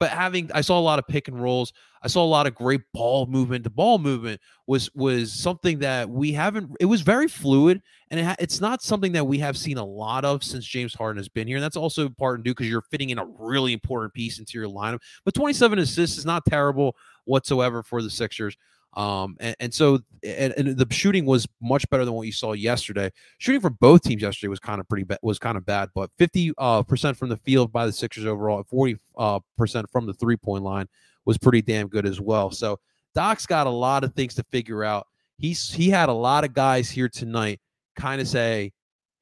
but 0.00 0.10
having 0.10 0.50
I 0.54 0.60
saw 0.60 0.78
a 0.78 0.80
lot 0.80 0.98
of 0.98 1.06
pick 1.06 1.28
and 1.28 1.40
rolls. 1.40 1.72
I 2.00 2.06
saw 2.06 2.24
a 2.24 2.26
lot 2.26 2.46
of 2.46 2.54
great 2.54 2.82
ball 2.94 3.26
movement. 3.26 3.64
The 3.64 3.70
ball 3.70 3.98
movement 3.98 4.40
was 4.66 4.92
was 4.94 5.32
something 5.32 5.80
that 5.80 6.08
we 6.08 6.32
haven't. 6.32 6.70
It 6.78 6.84
was 6.84 7.00
very 7.00 7.26
fluid, 7.26 7.82
and 8.10 8.20
it 8.20 8.24
ha, 8.24 8.36
it's 8.38 8.60
not 8.60 8.82
something 8.82 9.12
that 9.12 9.26
we 9.26 9.38
have 9.38 9.56
seen 9.56 9.78
a 9.78 9.84
lot 9.84 10.24
of 10.24 10.44
since 10.44 10.64
James 10.64 10.94
Harden 10.94 11.18
has 11.18 11.28
been 11.28 11.48
here. 11.48 11.56
And 11.56 11.64
that's 11.64 11.76
also 11.76 12.08
part 12.08 12.36
and 12.36 12.44
due 12.44 12.52
because 12.52 12.68
you're 12.68 12.82
fitting 12.82 13.10
in 13.10 13.18
a 13.18 13.26
really 13.38 13.72
important 13.72 14.14
piece 14.14 14.38
into 14.38 14.58
your 14.58 14.68
lineup. 14.68 15.00
But 15.24 15.34
27 15.34 15.80
assists 15.80 16.18
is 16.18 16.26
not 16.26 16.44
terrible 16.46 16.96
whatsoever 17.24 17.82
for 17.82 18.00
the 18.00 18.10
Sixers. 18.10 18.56
Um, 18.94 19.36
and, 19.38 19.56
and 19.60 19.74
so 19.74 20.00
and, 20.24 20.52
and, 20.56 20.76
the 20.76 20.86
shooting 20.90 21.24
was 21.24 21.46
much 21.60 21.88
better 21.90 22.04
than 22.04 22.14
what 22.14 22.26
you 22.26 22.32
saw 22.32 22.52
yesterday. 22.52 23.10
Shooting 23.36 23.60
for 23.60 23.70
both 23.70 24.02
teams 24.02 24.22
yesterday 24.22 24.48
was 24.48 24.58
kind 24.58 24.80
of 24.80 24.88
pretty 24.88 25.04
bad, 25.04 25.18
was 25.22 25.38
kind 25.38 25.56
of 25.56 25.66
bad, 25.66 25.90
but 25.94 26.10
50 26.18 26.52
uh, 26.58 26.82
percent 26.82 27.16
from 27.16 27.28
the 27.28 27.36
field 27.36 27.70
by 27.70 27.86
the 27.86 27.92
Sixers 27.92 28.24
overall, 28.24 28.64
40 28.64 28.96
uh, 29.16 29.40
percent 29.56 29.88
from 29.90 30.06
the 30.06 30.14
three 30.14 30.36
point 30.36 30.64
line 30.64 30.88
was 31.26 31.38
pretty 31.38 31.60
damn 31.62 31.88
good 31.88 32.06
as 32.06 32.20
well. 32.20 32.50
So 32.50 32.80
Doc's 33.14 33.46
got 33.46 33.66
a 33.66 33.70
lot 33.70 34.04
of 34.04 34.14
things 34.14 34.34
to 34.36 34.42
figure 34.44 34.84
out. 34.84 35.06
He's 35.36 35.70
he 35.70 35.90
had 35.90 36.08
a 36.08 36.12
lot 36.12 36.44
of 36.44 36.54
guys 36.54 36.90
here 36.90 37.08
tonight 37.08 37.60
kind 37.94 38.20
of 38.20 38.26
say, 38.26 38.72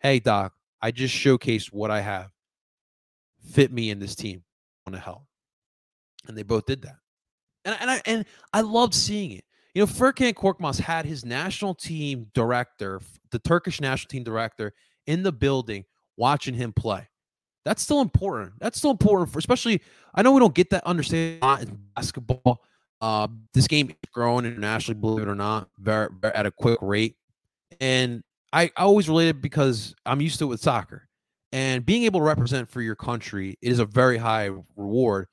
"Hey 0.01 0.21
Doc, 0.21 0.53
I 0.81 0.91
just 0.91 1.15
showcased 1.15 1.73
what 1.73 1.91
I 1.91 2.01
have. 2.01 2.31
Fit 3.51 3.73
me 3.73 3.91
in 3.91 3.99
this 3.99 4.15
team. 4.15 4.43
I 4.87 4.91
want 4.91 5.03
to 5.03 5.05
help," 5.05 5.25
and 6.27 6.39
they 6.39 6.43
both 6.43 6.65
did 6.67 6.83
that. 6.83 6.97
And, 7.65 7.77
and 7.81 7.91
I 7.91 8.03
and 8.07 8.25
I 8.53 8.61
loved 8.63 8.95
seeing 8.95 9.33
it. 9.33 9.45
You 9.77 9.83
know, 9.83 9.89
Furkan 9.89 10.33
Korkmaz 10.33 10.81
had 10.81 11.05
his 11.05 11.23
national 11.23 11.75
team 11.75 12.29
director, 12.33 13.03
the 13.31 13.39
Turkish 13.39 13.79
national 13.79 14.09
team 14.09 14.25
director, 14.25 14.73
in 15.07 15.23
the 15.23 15.31
building 15.31 15.85
watching 16.17 16.55
him 16.55 16.73
play. 16.73 17.07
That's 17.67 17.83
still 17.83 18.01
important. 18.01 18.55
That's 18.59 18.79
still 18.79 18.91
important 18.91 19.31
for, 19.31 19.39
especially. 19.39 19.83
I 20.15 20.23
know 20.23 20.33
we 20.33 20.41
don't 20.41 20.55
get 20.55 20.71
that 20.71 20.83
understanding 20.87 21.47
in 21.61 21.79
basketball. 21.95 22.65
Uh, 23.03 23.29
this 23.53 23.69
game 23.69 23.91
is 23.91 23.97
growing 24.15 24.47
internationally, 24.47 24.99
believe 24.99 25.29
it 25.29 25.31
or 25.31 25.35
not, 25.35 25.69
very, 25.79 26.09
very 26.23 26.33
at 26.35 26.47
a 26.47 26.51
quick 26.51 26.79
rate. 26.81 27.17
And 27.79 28.25
I, 28.55 28.71
I 28.79 28.85
always 28.85 29.11
relate 29.11 29.29
it 29.29 29.43
because 29.43 29.95
I'm 30.07 30.23
used 30.23 30.39
to 30.39 30.47
it 30.47 30.49
with 30.49 30.61
soccer. 30.61 31.07
And 31.53 31.85
being 31.85 32.05
able 32.05 32.21
to 32.21 32.25
represent 32.25 32.71
for 32.71 32.81
your 32.81 32.97
country 32.97 33.59
is 33.61 33.79
a 33.79 33.85
very 33.85 34.17
high 34.17 34.49
reward. 34.75 35.27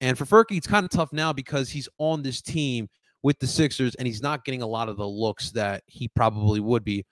And 0.00 0.16
for 0.16 0.24
Furky, 0.24 0.56
it's 0.56 0.66
kind 0.66 0.84
of 0.84 0.90
tough 0.90 1.12
now 1.12 1.34
because 1.34 1.68
he's 1.68 1.90
on 1.98 2.22
this 2.22 2.40
team 2.40 2.88
with 3.22 3.38
the 3.38 3.46
Sixers, 3.46 3.94
and 3.96 4.06
he's 4.06 4.22
not 4.22 4.44
getting 4.44 4.62
a 4.62 4.66
lot 4.66 4.88
of 4.88 4.96
the 4.96 5.06
looks 5.06 5.50
that 5.52 5.82
he 5.86 6.08
probably 6.08 6.60
would 6.60 6.84
be 6.84 7.04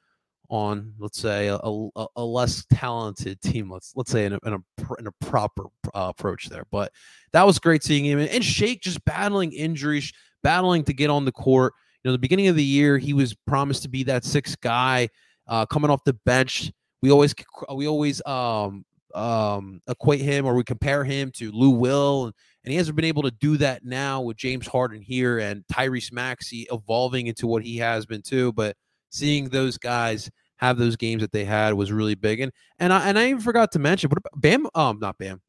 on, 0.51 0.94
let's 0.99 1.21
say, 1.21 1.49
a, 1.49 1.59
a, 1.62 2.07
a 2.16 2.25
less 2.25 2.64
talented 2.73 3.40
team. 3.42 3.71
Let's 3.71 3.92
let's 3.94 4.11
say 4.11 4.25
in 4.25 4.33
a, 4.33 4.38
in 4.47 4.55
a, 4.55 4.94
in 4.99 5.07
a 5.07 5.12
proper 5.27 5.64
uh, 5.94 6.12
approach 6.16 6.49
there. 6.49 6.64
But 6.71 6.92
that 7.33 7.47
was 7.47 7.59
great 7.59 7.85
seeing 7.85 8.05
him 8.05 8.18
and 8.18 8.44
Shake 8.44 8.81
just 8.81 9.05
battling 9.05 9.53
injuries, 9.53 10.12
battling 10.42 10.85
to 10.85 10.94
get 10.94 11.11
on 11.11 11.25
the 11.25 11.33
court. 11.33 11.75
You 12.03 12.09
know, 12.09 12.12
the 12.12 12.18
beginning 12.18 12.49
of 12.49 12.57
the 12.57 12.64
year, 12.64 12.97
he 12.97 13.12
was 13.12 13.35
promised 13.47 13.83
to 13.83 13.88
be 13.88 14.05
that 14.05 14.25
sixth 14.25 14.61
guy 14.61 15.09
uh, 15.47 15.66
coming 15.66 15.90
off 15.90 16.05
the 16.05 16.14
bench. 16.25 16.73
We 17.03 17.11
always 17.11 17.35
we 17.75 17.87
always 17.87 18.25
um, 18.25 18.85
um, 19.14 19.81
equate 19.88 20.21
him 20.21 20.47
or 20.47 20.55
we 20.55 20.64
compare 20.64 21.05
him 21.05 21.31
to 21.37 21.51
Lou 21.53 21.71
Will 21.71 22.27
and 22.27 22.35
and 22.69 22.73
he 22.73 22.77
hasn't 22.77 22.97
been 22.97 23.07
able 23.07 23.23
to 23.23 23.31
do 23.31 23.57
that 23.57 23.83
now 23.83 24.21
with 24.21 24.37
James 24.37 24.67
Harden 24.67 25.01
here 25.01 25.39
and 25.39 25.65
Tyrese 25.73 26.13
Maxey 26.13 26.67
evolving 26.71 27.27
into 27.27 27.47
what 27.47 27.63
he 27.63 27.79
has 27.79 28.05
been 28.05 28.21
too. 28.21 28.53
But 28.53 28.77
seeing 29.09 29.49
those 29.49 29.79
guys 29.79 30.31
have 30.57 30.77
those 30.77 30.95
games 30.95 31.23
that 31.23 31.33
they 31.33 31.47
had 31.47 31.73
was 31.73 31.91
really 31.91 32.15
big. 32.15 32.41
And 32.41 32.53
and 32.79 32.93
I 32.93 33.09
and 33.09 33.19
I 33.19 33.31
even 33.31 33.41
forgot 33.41 33.73
to 33.73 33.79
mention, 33.79 34.11
but 34.11 34.19
Bam? 34.37 34.67
Um, 34.75 34.99
not 35.01 35.17
Bam. 35.17 35.41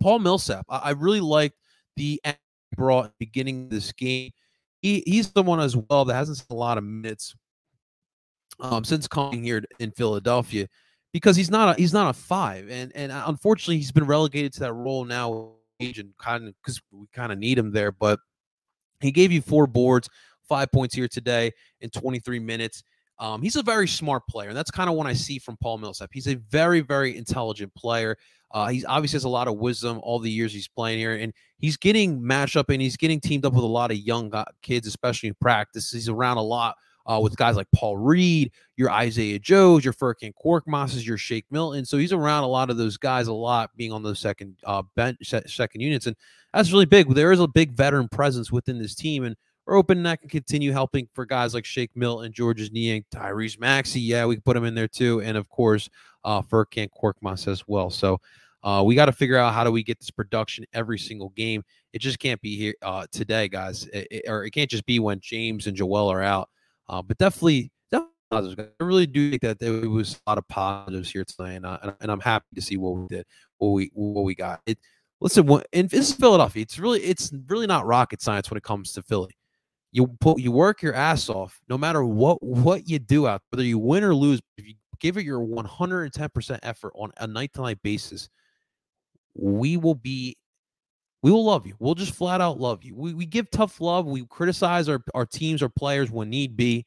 Paul 0.00 0.18
Millsap. 0.18 0.66
I, 0.68 0.78
I 0.78 0.90
really 0.90 1.20
liked 1.20 1.54
the 1.94 2.20
brought 2.76 3.12
beginning 3.20 3.66
of 3.66 3.70
this 3.70 3.92
game. 3.92 4.32
He, 4.80 5.04
he's 5.06 5.30
the 5.30 5.44
one 5.44 5.60
as 5.60 5.76
well 5.76 6.04
that 6.06 6.14
hasn't 6.14 6.38
seen 6.38 6.46
a 6.50 6.54
lot 6.54 6.76
of 6.76 6.82
minutes 6.82 7.36
um, 8.58 8.82
since 8.82 9.06
coming 9.06 9.44
here 9.44 9.62
in 9.78 9.92
Philadelphia 9.92 10.66
because 11.12 11.36
he's 11.36 11.52
not 11.52 11.78
a, 11.78 11.80
he's 11.80 11.92
not 11.92 12.10
a 12.10 12.18
five 12.18 12.68
and 12.68 12.90
and 12.96 13.12
uh, 13.12 13.22
unfortunately 13.28 13.76
he's 13.76 13.92
been 13.92 14.06
relegated 14.06 14.52
to 14.54 14.60
that 14.60 14.72
role 14.72 15.04
now 15.04 15.52
and 15.98 16.16
kind 16.18 16.48
of 16.48 16.54
because 16.62 16.80
we 16.90 17.06
kind 17.12 17.32
of 17.32 17.38
need 17.38 17.58
him 17.58 17.72
there. 17.72 17.92
But 17.92 18.20
he 19.00 19.10
gave 19.10 19.32
you 19.32 19.42
four 19.42 19.66
boards, 19.66 20.08
five 20.48 20.70
points 20.72 20.94
here 20.94 21.08
today 21.08 21.52
in 21.80 21.90
23 21.90 22.38
minutes. 22.38 22.82
Um, 23.18 23.42
he's 23.42 23.56
a 23.56 23.62
very 23.62 23.86
smart 23.86 24.26
player, 24.28 24.48
and 24.48 24.56
that's 24.56 24.70
kind 24.70 24.90
of 24.90 24.96
what 24.96 25.06
I 25.06 25.12
see 25.12 25.38
from 25.38 25.56
Paul 25.58 25.78
Millsap. 25.78 26.10
He's 26.12 26.28
a 26.28 26.34
very, 26.34 26.80
very 26.80 27.16
intelligent 27.16 27.72
player. 27.74 28.16
Uh, 28.50 28.68
he 28.68 28.84
obviously 28.84 29.16
has 29.16 29.24
a 29.24 29.28
lot 29.28 29.48
of 29.48 29.56
wisdom 29.56 30.00
all 30.02 30.18
the 30.18 30.30
years 30.30 30.52
he's 30.52 30.68
playing 30.68 30.98
here, 30.98 31.14
and 31.14 31.32
he's 31.58 31.76
getting 31.76 32.24
matched 32.24 32.56
up 32.56 32.68
and 32.68 32.82
he's 32.82 32.96
getting 32.96 33.20
teamed 33.20 33.46
up 33.46 33.52
with 33.52 33.64
a 33.64 33.66
lot 33.66 33.90
of 33.90 33.98
young 33.98 34.32
kids, 34.62 34.86
especially 34.86 35.28
in 35.28 35.36
practice. 35.40 35.90
He's 35.90 36.08
around 36.08 36.38
a 36.38 36.42
lot 36.42 36.76
uh, 37.06 37.20
with 37.22 37.36
guys 37.36 37.56
like 37.56 37.68
Paul 37.74 37.96
Reed, 37.96 38.52
your 38.76 38.90
Isaiah 38.90 39.38
Joes, 39.38 39.84
your 39.84 39.94
Furkan 39.94 40.32
Korkmaz's, 40.44 41.06
your 41.06 41.18
Shake 41.18 41.46
Milton. 41.50 41.84
So 41.84 41.98
he's 41.98 42.12
around 42.12 42.44
a 42.44 42.48
lot 42.48 42.70
of 42.70 42.76
those 42.76 42.96
guys 42.96 43.26
a 43.28 43.32
lot, 43.32 43.70
being 43.76 43.92
on 43.92 44.02
those 44.02 44.20
second 44.20 44.56
uh, 44.64 44.82
bench, 44.94 45.18
second 45.22 45.80
units, 45.80 46.06
and 46.06 46.16
that's 46.52 46.72
really 46.72 46.86
big. 46.86 47.08
There 47.14 47.32
is 47.32 47.40
a 47.40 47.48
big 47.48 47.72
veteran 47.72 48.08
presence 48.08 48.52
within 48.52 48.78
this 48.78 48.94
team, 48.94 49.24
and 49.24 49.36
we're 49.66 49.76
hoping 49.76 50.02
that 50.02 50.20
can 50.20 50.28
continue 50.28 50.72
helping 50.72 51.08
for 51.14 51.24
guys 51.24 51.54
like 51.54 51.64
Shake 51.64 51.90
Milton, 51.94 52.32
Georges 52.32 52.72
Niang, 52.72 53.04
Tyrese 53.14 53.58
Maxey. 53.58 54.00
Yeah, 54.00 54.26
we 54.26 54.36
can 54.36 54.42
put 54.42 54.56
him 54.56 54.64
in 54.64 54.74
there 54.74 54.88
too, 54.88 55.20
and 55.22 55.36
of 55.36 55.48
course 55.48 55.88
uh, 56.24 56.42
Furkan 56.42 56.88
Korkmaz 57.00 57.46
as 57.48 57.66
well. 57.66 57.90
So 57.90 58.20
uh, 58.62 58.82
we 58.84 58.94
got 58.94 59.06
to 59.06 59.12
figure 59.12 59.36
out 59.36 59.54
how 59.54 59.64
do 59.64 59.72
we 59.72 59.82
get 59.82 59.98
this 59.98 60.10
production 60.10 60.64
every 60.72 60.98
single 60.98 61.30
game. 61.30 61.64
It 61.92 62.00
just 62.00 62.18
can't 62.18 62.40
be 62.40 62.56
here 62.56 62.74
uh, 62.82 63.06
today, 63.10 63.48
guys, 63.48 63.86
it, 63.86 64.08
it, 64.10 64.24
or 64.28 64.44
it 64.44 64.50
can't 64.50 64.70
just 64.70 64.86
be 64.86 64.98
when 64.98 65.20
James 65.20 65.66
and 65.66 65.76
Joel 65.76 66.10
are 66.10 66.22
out. 66.22 66.48
Uh, 66.88 67.02
but 67.02 67.18
definitely, 67.18 67.70
definitely, 67.90 68.70
I 68.80 68.84
really 68.84 69.06
do 69.06 69.30
think 69.30 69.42
that 69.42 69.58
there 69.58 69.88
was 69.88 70.20
a 70.26 70.30
lot 70.30 70.38
of 70.38 70.46
positives 70.48 71.10
here 71.10 71.24
tonight, 71.24 71.54
and, 71.82 71.94
and 72.00 72.10
I'm 72.10 72.20
happy 72.20 72.46
to 72.54 72.62
see 72.62 72.76
what 72.76 72.96
we 72.96 73.06
did, 73.08 73.26
what 73.58 73.70
we 73.70 73.90
what 73.94 74.22
we 74.22 74.34
got. 74.34 74.60
It 74.66 74.78
listen, 75.20 75.48
and 75.72 75.88
this 75.88 76.10
is 76.10 76.14
Philadelphia. 76.14 76.62
It's 76.62 76.78
really 76.78 77.00
it's 77.02 77.32
really 77.46 77.66
not 77.66 77.86
rocket 77.86 78.20
science 78.20 78.50
when 78.50 78.58
it 78.58 78.64
comes 78.64 78.92
to 78.92 79.02
Philly. 79.02 79.36
You 79.92 80.08
put 80.20 80.40
you 80.40 80.52
work 80.52 80.82
your 80.82 80.94
ass 80.94 81.28
off, 81.28 81.60
no 81.68 81.78
matter 81.78 82.04
what 82.04 82.42
what 82.42 82.88
you 82.88 82.98
do 82.98 83.26
out, 83.26 83.42
whether 83.50 83.64
you 83.64 83.78
win 83.78 84.04
or 84.04 84.14
lose. 84.14 84.40
If 84.56 84.66
you 84.66 84.74
give 85.00 85.16
it 85.16 85.24
your 85.24 85.40
110 85.40 86.28
percent 86.30 86.60
effort 86.62 86.92
on 86.96 87.12
a 87.18 87.26
night 87.26 87.52
to 87.54 87.60
night 87.60 87.82
basis, 87.82 88.28
we 89.34 89.76
will 89.76 89.94
be 89.94 90.36
we 91.22 91.30
will 91.30 91.44
love 91.44 91.66
you. 91.66 91.74
We'll 91.78 91.94
just 91.94 92.14
flat 92.14 92.40
out 92.40 92.58
love 92.58 92.82
you. 92.84 92.94
We, 92.96 93.14
we 93.14 93.26
give 93.26 93.50
tough 93.50 93.80
love. 93.80 94.06
We 94.06 94.26
criticize 94.26 94.88
our, 94.88 95.02
our 95.14 95.24
teams, 95.24 95.62
our 95.62 95.68
players 95.68 96.10
when 96.10 96.30
need 96.30 96.56
be, 96.56 96.84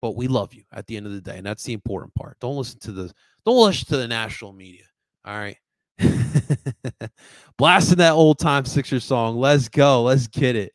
but 0.00 0.16
we 0.16 0.26
love 0.26 0.52
you 0.52 0.64
at 0.72 0.86
the 0.86 0.96
end 0.96 1.06
of 1.06 1.12
the 1.12 1.20
day. 1.20 1.36
And 1.36 1.46
that's 1.46 1.62
the 1.62 1.72
important 1.72 2.12
part. 2.14 2.38
Don't 2.40 2.56
listen 2.56 2.80
to 2.80 2.92
the 2.92 3.12
don't 3.44 3.64
listen 3.64 3.86
to 3.88 3.96
the 3.96 4.08
national 4.08 4.52
media. 4.52 4.84
All 5.24 5.36
right. 5.36 5.56
Blasting 7.58 7.98
that 7.98 8.12
old 8.12 8.38
time 8.38 8.64
Sixer 8.64 8.98
song. 8.98 9.36
Let's 9.36 9.68
go. 9.68 10.02
Let's 10.02 10.26
get 10.26 10.56
it. 10.56 10.72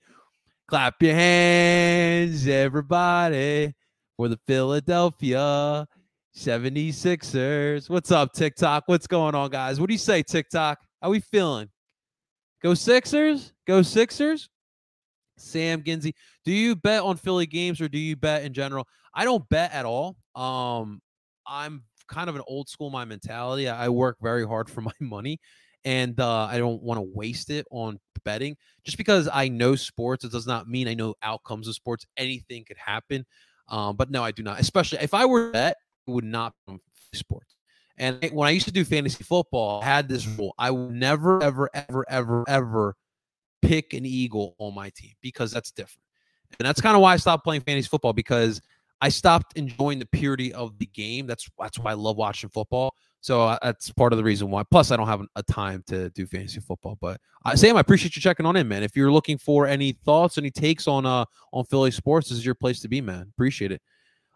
Clap 0.69 1.02
your 1.02 1.13
hands, 1.13 2.47
everybody, 2.47 3.73
for 4.15 4.28
the 4.28 4.39
Philadelphia 4.47 5.88
76ers. 6.36 7.89
What's 7.89 8.12
up, 8.12 8.34
TikTok? 8.34 8.84
What's 8.88 9.08
going 9.08 9.34
on, 9.34 9.50
guys? 9.50 9.80
What 9.80 9.88
do 9.88 9.93
you 9.93 10.00
say, 10.00 10.23
TikTok? 10.23 10.80
How 11.02 11.10
we 11.10 11.21
feeling? 11.21 11.69
Go 12.67 12.73
Sixers? 12.73 13.53
Go 13.65 13.82
Sixers? 13.82 14.49
Sam 15.38 15.84
Ginsey. 15.86 16.13
Do 16.43 16.51
you 16.51 16.75
bet 16.75 17.01
on 17.01 17.15
Philly 17.15 17.45
games 17.45 17.80
or 17.80 17.88
do 17.88 17.97
you 17.97 18.17
bet 18.17 18.43
in 18.43 18.51
general? 18.51 18.86
I 19.13 19.23
don't 19.23 19.47
bet 19.47 19.71
at 19.71 19.86
all. 19.86 20.17
Um, 20.36 20.99
I'm 21.47 21.86
kind 22.10 22.30
of 22.30 22.36
an 22.36 22.41
old 22.45 22.67
school 22.67 22.89
my 22.89 23.06
mentality. 23.06 23.69
I 23.69 23.88
work 23.88 24.17
very 24.21 24.45
hard 24.45 24.69
for 24.69 24.82
my 24.89 24.91
money 24.99 25.39
and 25.86 26.19
uh, 26.19 26.43
I 26.43 26.58
don't 26.58 26.84
want 26.84 26.97
to 26.97 27.10
waste 27.15 27.51
it 27.51 27.65
on 27.71 28.01
betting. 28.25 28.58
Just 28.84 28.97
because 28.97 29.30
I 29.34 29.47
know 29.47 29.77
sports, 29.77 30.25
it 30.25 30.34
does 30.34 30.45
not 30.45 30.67
mean 30.67 30.89
I 30.89 30.93
know 30.93 31.15
outcomes 31.23 31.69
of 31.69 31.75
sports. 31.75 32.06
Anything 32.17 32.65
could 32.67 32.75
happen. 32.75 33.25
Um, 33.69 33.95
but 33.95 34.12
no, 34.12 34.25
I 34.25 34.32
do 34.32 34.43
not. 34.43 34.60
Especially 34.60 34.99
if 34.99 35.13
I 35.13 35.23
were 35.23 35.45
to 35.45 35.51
bet, 35.53 35.77
it 36.06 36.12
would 36.12 36.25
not 36.25 36.53
be 36.67 36.80
sports. 37.13 37.57
And 37.97 38.23
when 38.31 38.47
I 38.47 38.51
used 38.51 38.65
to 38.65 38.71
do 38.71 38.86
fantasy 38.86 39.23
football, 39.23 39.81
I 39.81 39.86
had 39.86 40.07
this 40.07 40.27
rule. 40.27 40.53
I 40.57 40.71
would 40.71 40.91
never, 40.91 41.41
ever, 41.41 41.69
ever, 41.73 42.05
ever, 42.07 42.45
ever 42.47 42.95
pick 43.62 43.93
an 43.93 44.05
Eagle 44.05 44.55
on 44.60 44.75
my 44.75 44.89
team 44.95 45.13
because 45.21 45.51
that's 45.51 45.71
different. 45.71 46.03
And 46.60 46.67
that's 46.67 46.79
kind 46.79 46.95
of 46.95 47.01
why 47.01 47.13
I 47.13 47.17
stopped 47.17 47.43
playing 47.43 47.62
fantasy 47.62 47.88
football 47.88 48.13
because 48.13 48.62
I 49.01 49.10
stopped 49.10 49.57
enjoying 49.57 49.99
the 49.99 50.05
purity 50.05 50.53
of 50.53 50.77
the 50.77 50.86
game. 50.88 51.27
That's 51.27 51.49
that's 51.60 51.77
why 51.77 51.91
I 51.91 51.93
love 51.95 52.17
watching 52.17 52.49
football. 52.49 52.93
So 53.21 53.41
uh, 53.41 53.57
that's 53.62 53.91
part 53.91 54.13
of 54.13 54.17
the 54.17 54.23
reason 54.23 54.49
why. 54.49 54.63
Plus, 54.63 54.91
I 54.91 54.95
don't 54.97 55.07
have 55.07 55.21
a 55.36 55.43
time 55.43 55.83
to 55.88 56.10
do 56.12 56.25
fantasy 56.25 56.60
football. 56.60 56.97
But 57.01 57.19
uh, 57.45 57.55
Sam, 57.55 57.77
I 57.77 57.81
appreciate 57.81 58.15
you 58.15 58.21
checking 58.21 58.45
on 58.45 58.55
in, 58.55 58.67
man. 58.67 58.83
If 58.83 58.95
you're 58.95 59.12
looking 59.12 59.38
for 59.38 59.67
any 59.67 59.91
thoughts, 59.91 60.38
any 60.38 60.51
takes 60.51 60.88
on 60.88 61.05
uh 61.05 61.25
on 61.51 61.65
Philly 61.65 61.91
sports, 61.91 62.29
this 62.29 62.38
is 62.38 62.45
your 62.45 62.55
place 62.55 62.79
to 62.81 62.88
be, 62.88 63.01
man. 63.01 63.27
Appreciate 63.33 63.71
it. 63.71 63.81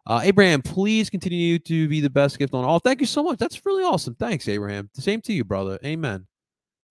Uh, 0.05 0.21
Abraham, 0.23 0.61
please 0.61 1.09
continue 1.09 1.59
to 1.59 1.87
be 1.87 2.01
the 2.01 2.09
best 2.09 2.39
gift 2.39 2.53
on 2.53 2.65
all. 2.65 2.79
Thank 2.79 3.01
you 3.01 3.07
so 3.07 3.23
much. 3.23 3.37
That's 3.37 3.65
really 3.65 3.83
awesome. 3.83 4.15
Thanks, 4.15 4.47
Abraham. 4.47 4.89
The 4.95 5.01
same 5.01 5.21
to 5.21 5.33
you, 5.33 5.43
brother. 5.43 5.79
Amen. 5.85 6.25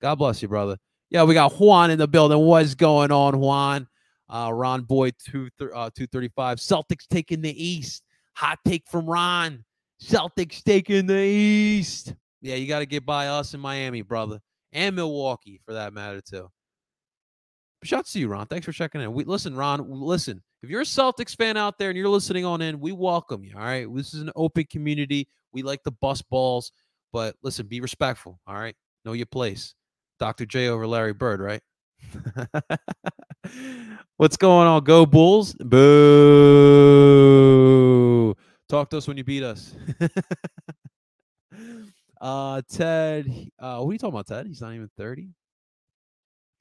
God 0.01 0.15
bless 0.17 0.43
you, 0.43 0.49
brother. 0.49 0.79
Yeah, 1.11 1.25
we 1.25 1.35
got 1.35 1.53
Juan 1.55 1.91
in 1.91 1.99
the 1.99 2.07
building. 2.07 2.39
What's 2.39 2.75
going 2.75 3.11
on, 3.11 3.41
Juan? 3.41 3.89
Uh, 4.29 4.53
Ron 4.55 4.83
Boyd, 4.83 5.15
two, 5.19 5.51
uh, 5.61 5.91
235. 5.91 6.59
Celtics 6.59 7.09
taking 7.11 7.41
the 7.41 7.63
East. 7.63 8.05
Hot 8.35 8.59
take 8.65 8.87
from 8.87 9.07
Ron. 9.07 9.65
Celtics 10.01 10.63
taking 10.63 11.07
the 11.07 11.19
East. 11.19 12.15
Yeah, 12.41 12.55
you 12.55 12.69
got 12.69 12.79
to 12.79 12.87
get 12.87 13.05
by 13.05 13.27
us 13.27 13.55
in 13.55 13.61
Miami, 13.61 14.03
brother. 14.03 14.41
And 14.73 14.95
Milwaukee, 14.95 15.61
for 15.67 15.73
that 15.73 15.93
matter, 15.93 16.21
too. 16.21 16.49
Shouts 17.83 18.13
to 18.13 18.21
you, 18.21 18.29
Ron. 18.29 18.47
Thanks 18.47 18.67
for 18.67 18.73
checking 18.73 19.01
in. 19.01 19.13
We 19.13 19.25
listen, 19.25 19.57
Ron. 19.57 19.85
Listen, 19.91 20.43
if 20.63 20.69
you're 20.69 20.83
a 20.83 20.85
Celtics 20.85 21.35
fan 21.35 21.57
out 21.57 21.79
there 21.79 21.89
and 21.89 21.97
you're 21.97 22.09
listening 22.09 22.45
on 22.45 22.61
in, 22.61 22.81
we 22.81 22.93
welcome 22.93 23.43
you. 23.45 23.55
All 23.57 23.63
right. 23.63 23.87
This 23.95 24.13
is 24.13 24.21
an 24.21 24.31
open 24.37 24.65
community. 24.65 25.27
We 25.53 25.63
like 25.63 25.83
the 25.83 25.93
bus 25.93 26.21
balls, 26.23 26.73
but 27.13 27.35
listen, 27.43 27.67
be 27.67 27.81
respectful. 27.81 28.39
All 28.47 28.57
right. 28.57 28.77
Know 29.05 29.15
your 29.15 29.27
place. 29.27 29.75
Dr. 30.19 30.45
J 30.45 30.69
over 30.69 30.87
Larry 30.87 31.15
Bird, 31.15 31.41
right? 31.41 31.63
What's 34.19 34.37
going 34.37 34.69
on? 34.69 34.85
Go 34.85 35.07
Bulls. 35.07 35.55
Boo. 35.55 35.81
Talk 38.69 38.91
to 38.91 38.99
us 38.99 39.09
when 39.09 39.17
you 39.17 39.25
beat 39.25 39.43
us. 39.43 39.75
uh 42.21 42.61
Ted. 42.71 43.51
Uh 43.59 43.79
who 43.81 43.89
are 43.89 43.93
you 43.95 43.99
talking 43.99 44.15
about, 44.15 44.27
Ted? 44.27 44.47
He's 44.47 44.61
not 44.61 44.75
even 44.75 44.91
30. 44.99 45.23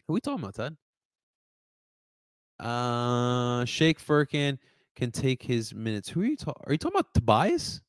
Who 0.08 0.14
are 0.14 0.16
we 0.16 0.22
talking 0.22 0.42
about, 0.42 0.56
Ted? 0.56 0.78
Uh, 2.60 3.66
Shake 3.66 4.04
Furkan 4.04 4.58
can 4.96 5.12
take 5.12 5.42
his 5.42 5.74
minutes. 5.74 6.10
Who 6.10 6.22
are 6.22 6.26
you 6.26 6.38
talking? 6.38 6.64
Are 6.66 6.72
you 6.72 6.78
talking 6.78 6.98
about 6.98 7.14
Tobias? 7.14 7.82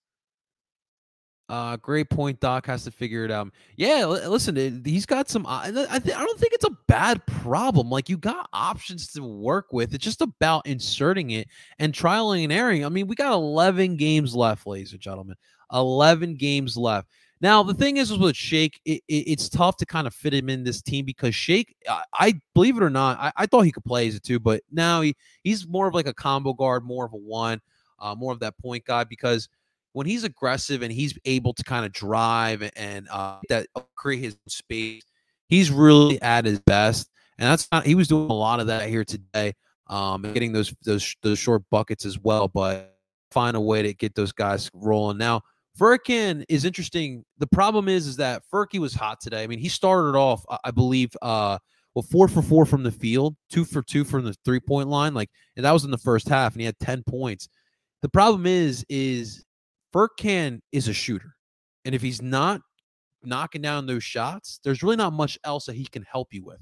Uh, 1.51 1.77
great 1.79 2.09
point. 2.09 2.39
Doc 2.39 2.65
has 2.67 2.85
to 2.85 2.93
figure 2.93 3.25
it 3.25 3.31
out. 3.33 3.51
Yeah, 3.75 4.07
listen, 4.07 4.83
he's 4.85 5.05
got 5.05 5.29
some. 5.29 5.45
I, 5.47 5.65
I, 5.67 5.99
th- 5.99 6.15
I 6.15 6.25
don't 6.25 6.39
think 6.39 6.53
it's 6.53 6.65
a 6.65 6.77
bad 6.87 7.27
problem. 7.27 7.91
Like 7.91 8.09
you 8.09 8.17
got 8.17 8.49
options 8.53 9.09
to 9.15 9.23
work 9.23 9.73
with. 9.73 9.93
It's 9.93 10.05
just 10.05 10.21
about 10.21 10.65
inserting 10.69 11.31
it 11.31 11.49
and 11.81 11.93
trialing 11.93 12.45
and 12.45 12.53
erroring. 12.53 12.85
I 12.85 12.89
mean, 12.89 13.09
we 13.09 13.17
got 13.17 13.33
11 13.33 13.97
games 13.97 14.33
left, 14.37 14.65
ladies 14.65 14.93
and 14.93 15.01
gentlemen. 15.01 15.35
11 15.73 16.37
games 16.37 16.77
left. 16.77 17.09
Now 17.41 17.63
the 17.63 17.75
thing 17.75 17.97
is, 17.97 18.11
is 18.11 18.19
with 18.19 18.37
Shake, 18.37 18.81
it, 18.85 19.03
it, 19.09 19.15
it's 19.15 19.49
tough 19.49 19.77
to 19.79 19.87
kind 19.87 20.07
of 20.07 20.15
fit 20.15 20.35
him 20.35 20.51
in 20.51 20.63
this 20.63 20.83
team 20.83 21.05
because 21.05 21.35
Shake, 21.35 21.75
I, 21.89 22.03
I 22.13 22.41
believe 22.55 22.77
it 22.77 22.83
or 22.83 22.91
not, 22.91 23.19
I, 23.19 23.33
I, 23.37 23.47
thought 23.47 23.63
he 23.63 23.73
could 23.73 23.85
play 23.85 24.09
as 24.09 24.15
a 24.15 24.21
two, 24.21 24.39
but 24.39 24.63
now 24.71 25.01
he 25.01 25.17
he's 25.43 25.67
more 25.67 25.89
of 25.89 25.95
like 25.95 26.07
a 26.07 26.13
combo 26.13 26.53
guard, 26.53 26.85
more 26.85 27.07
of 27.07 27.15
a 27.15 27.17
one, 27.17 27.61
uh, 27.99 28.15
more 28.15 28.33
of 28.33 28.41
that 28.41 28.59
point 28.59 28.85
guy 28.85 29.05
because 29.05 29.49
when 29.93 30.07
he's 30.07 30.25
aggressive 30.25 30.83
and 30.83 30.93
he's 30.93 31.19
able 31.25 31.53
to 31.55 31.65
kind 31.65 31.85
of 31.85 31.93
drive 31.93 32.71
and 32.77 33.09
uh, 33.11 33.39
that 33.49 33.67
create 33.97 34.23
his 34.23 34.37
space, 34.47 35.03
he's 35.49 35.71
really 35.71 36.21
at 36.23 36.45
his 36.45 36.61
best. 36.61 37.11
And 37.39 37.49
that's 37.49 37.69
not 37.73 37.87
he 37.87 37.95
was 37.95 38.09
doing 38.09 38.31
a 38.31 38.35
lot 38.35 38.61
of 38.61 38.67
that 38.67 38.89
here 38.89 39.05
today, 39.05 39.55
um, 39.87 40.23
getting 40.23 40.53
those 40.53 40.75
those 40.85 41.17
those 41.23 41.39
short 41.39 41.63
buckets 41.71 42.05
as 42.05 42.19
well. 42.19 42.49
But 42.49 42.99
find 43.31 43.57
a 43.57 43.61
way 43.61 43.83
to 43.83 43.95
get 43.95 44.15
those 44.15 44.33
guys 44.33 44.71
rolling 44.75 45.17
now 45.17 45.41
Furkan 45.79 46.45
is 46.49 46.65
interesting. 46.65 47.25
The 47.39 47.47
problem 47.47 47.89
is, 47.89 48.07
is 48.07 48.17
that 48.17 48.43
Furky 48.53 48.79
was 48.79 48.95
hot 48.95 49.21
today. 49.21 49.43
I 49.43 49.47
mean, 49.47 49.59
he 49.59 49.69
started 49.69 50.17
off, 50.17 50.45
I 50.65 50.71
believe, 50.71 51.17
uh, 51.23 51.59
well, 51.95 52.03
four 52.03 52.29
for 52.29 52.43
four 52.43 52.67
from 52.67 52.83
the 52.83 52.93
field, 52.93 53.37
two 53.51 53.65
for 53.65 53.83
two 53.83 54.05
from 54.05 54.25
the 54.25 54.35
three 54.45 54.61
point 54.61 54.89
line. 54.89 55.15
Like, 55.15 55.31
and 55.57 55.65
that 55.65 55.73
was 55.73 55.85
in 55.85 55.91
the 55.91 55.99
first 55.99 56.29
half, 56.29 56.53
and 56.53 56.61
he 56.61 56.67
had 56.67 56.79
10 56.79 57.03
points. 57.05 57.49
The 58.03 58.09
problem 58.09 58.47
is, 58.47 58.85
is 58.89 59.45
Furkan 59.95 60.61
is 60.73 60.89
a 60.89 60.93
shooter. 60.93 61.35
And 61.85 61.95
if 61.95 62.03
he's 62.03 62.23
not 62.23 62.61
knocking 63.23 63.63
down 63.63 63.87
those 63.87 64.05
shots, 64.05 64.61
there's 64.65 64.83
really 64.83 64.97
not 64.97 65.13
much 65.13 65.39
else 65.45 65.67
that 65.67 65.77
he 65.77 65.85
can 65.87 66.03
help 66.03 66.29
you 66.33 66.45
with. 66.45 66.61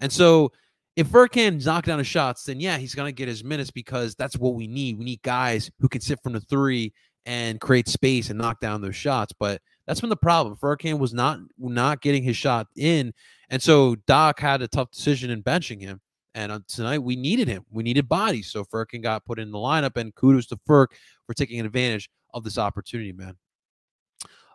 And 0.00 0.12
so 0.12 0.52
if 0.96 1.08
Furkan's 1.08 1.66
knocking 1.66 1.92
down 1.92 1.98
his 1.98 2.06
shots, 2.06 2.44
then 2.44 2.60
yeah, 2.60 2.78
he's 2.78 2.94
gonna 2.94 3.12
get 3.12 3.28
his 3.28 3.44
minutes 3.44 3.70
because 3.70 4.14
that's 4.14 4.36
what 4.36 4.54
we 4.54 4.66
need. 4.66 4.98
We 4.98 5.04
need 5.04 5.22
guys 5.22 5.70
who 5.80 5.88
can 5.88 6.00
sit 6.00 6.20
from 6.22 6.32
the 6.32 6.40
three 6.40 6.92
and 7.26 7.60
create 7.60 7.88
space 7.88 8.30
and 8.30 8.38
knock 8.38 8.60
down 8.60 8.80
those 8.80 8.96
shots. 8.96 9.32
But 9.38 9.60
that's 9.86 10.00
been 10.00 10.10
the 10.10 10.16
problem. 10.16 10.56
Furkan 10.56 10.98
was 10.98 11.12
not 11.12 11.40
not 11.58 12.00
getting 12.00 12.22
his 12.22 12.36
shot 12.36 12.66
in, 12.76 13.12
and 13.48 13.62
so 13.62 13.96
Doc 14.06 14.40
had 14.40 14.62
a 14.62 14.68
tough 14.68 14.90
decision 14.90 15.30
in 15.30 15.42
benching 15.42 15.80
him. 15.80 16.00
And 16.34 16.52
uh, 16.52 16.60
tonight 16.68 17.00
we 17.00 17.16
needed 17.16 17.48
him. 17.48 17.64
We 17.70 17.82
needed 17.82 18.08
bodies, 18.08 18.50
so 18.50 18.64
Furkan 18.64 19.02
got 19.02 19.24
put 19.24 19.38
in 19.38 19.50
the 19.50 19.58
lineup. 19.58 19.96
And 19.96 20.14
kudos 20.14 20.46
to 20.46 20.56
Furk 20.68 20.88
for 21.26 21.34
taking 21.34 21.60
advantage 21.60 22.08
of 22.32 22.44
this 22.44 22.58
opportunity, 22.58 23.12
man. 23.12 23.36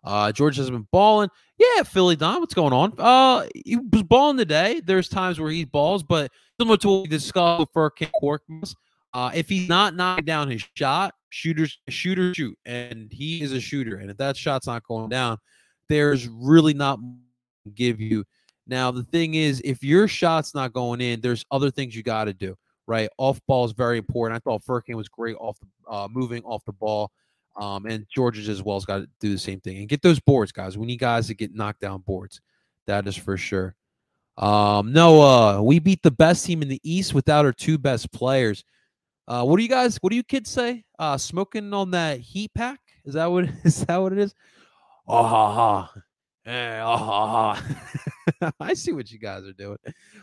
Uh, 0.06 0.32
George 0.32 0.56
has 0.58 0.70
been 0.70 0.88
balling. 0.92 1.30
Yeah, 1.58 1.84
Philly 1.84 2.16
Don, 2.16 2.40
what's 2.40 2.54
going 2.54 2.74
on? 2.74 2.94
Uh, 2.98 3.48
he 3.56 3.76
was 3.76 4.04
balling 4.04 4.38
today. 4.38 4.82
There's 4.86 5.10
times 5.10 5.40
where 5.40 5.50
he 5.50 5.66
balls, 5.66 6.04
but 6.04 6.32
similar 6.60 6.78
to 6.78 6.88
what 6.88 7.02
we 7.04 7.08
discussed 7.08 7.60
with 7.60 7.74
Furkan 7.74 8.12
Korkmaz, 8.22 8.76
uh, 9.16 9.32
if 9.34 9.48
he's 9.48 9.70
not 9.70 9.96
knocking 9.96 10.26
down 10.26 10.50
his 10.50 10.68
shot, 10.76 11.16
shooters 11.30 11.80
shooter 11.88 12.34
shoot, 12.34 12.58
and 12.66 13.10
he 13.14 13.42
is 13.42 13.54
a 13.54 13.62
shooter. 13.62 13.96
And 13.96 14.12
if 14.12 14.18
that 14.18 14.36
shot's 14.36 14.68
not 14.68 14.84
going 14.84 15.08
down, 15.08 15.38
there's 15.88 16.28
really 16.28 16.74
not 16.74 17.00
give 17.74 18.02
you. 18.02 18.26
Now 18.68 18.92
the 18.92 19.04
thing 19.04 19.36
is, 19.36 19.62
if 19.64 19.82
your 19.82 20.10
shot's 20.10 20.54
not 20.54 20.74
going 20.74 21.00
in, 21.00 21.22
there's 21.22 21.46
other 21.50 21.72
things 21.72 21.96
you 21.96 22.04
got 22.04 22.26
to 22.26 22.34
do. 22.34 22.58
Right, 22.88 23.10
off 23.18 23.40
ball 23.48 23.64
is 23.64 23.72
very 23.72 23.98
important. 23.98 24.36
I 24.36 24.40
thought 24.40 24.64
Furkan 24.64 24.96
was 24.96 25.08
great 25.08 25.38
off 25.40 25.58
the 25.62 25.92
uh, 25.92 26.08
moving 26.12 26.44
off 26.44 26.66
the 26.66 26.74
ball. 26.74 27.10
Um, 27.56 27.86
and 27.86 28.06
Georges 28.14 28.50
as 28.50 28.62
well 28.62 28.76
has 28.76 28.86
got 28.86 28.98
to 28.98 29.08
do 29.22 29.32
the 29.32 29.40
same 29.40 29.62
thing 29.62 29.78
and 29.78 29.88
get 29.88 30.02
those 30.02 30.20
boards, 30.20 30.52
guys. 30.52 30.78
We 30.78 30.86
need 30.86 31.00
guys 31.00 31.28
to 31.28 31.34
get 31.34 31.56
knocked 31.56 31.80
down 31.80 32.02
boards. 32.02 32.42
That 32.86 33.08
is 33.08 33.16
for 33.16 33.38
sure. 33.38 33.76
Um, 34.38 34.92
Noah, 34.92 35.64
we 35.64 35.80
beat 35.80 36.04
the 36.04 36.12
best 36.12 36.46
team 36.46 36.62
in 36.62 36.68
the 36.68 36.82
East 36.84 37.14
without 37.14 37.46
our 37.46 37.54
two 37.54 37.78
best 37.78 38.12
players. 38.12 38.66
Uh, 39.28 39.44
what 39.44 39.58
do 39.58 39.64
you 39.64 39.70
guys? 39.70 39.98
What 40.02 40.12
do 40.12 40.16
you 40.16 40.24
kids 40.24 40.50
say? 40.50 40.84
Uh, 41.00 41.18
smoking 41.18 41.74
on 41.74 41.92
that 41.92 42.20
heat 42.20 42.52
pack? 42.54 42.80
Is 43.06 43.16
that 43.16 43.26
what? 43.26 43.46
Is 43.64 43.86
that 43.86 43.98
what 43.98 44.14
it 44.14 44.20
is? 44.20 44.34
Oh 45.08 45.24
ha 45.24 45.54
ha. 45.54 45.94
Eh, 46.46 46.80
oh, 46.80 46.98
ha, 46.98 47.54
ha. 48.42 48.52
I 48.60 48.76
see 48.76 48.92
what 48.92 49.12
you 49.12 49.18
guys 49.18 49.46
are 49.46 49.54
doing. 49.54 49.78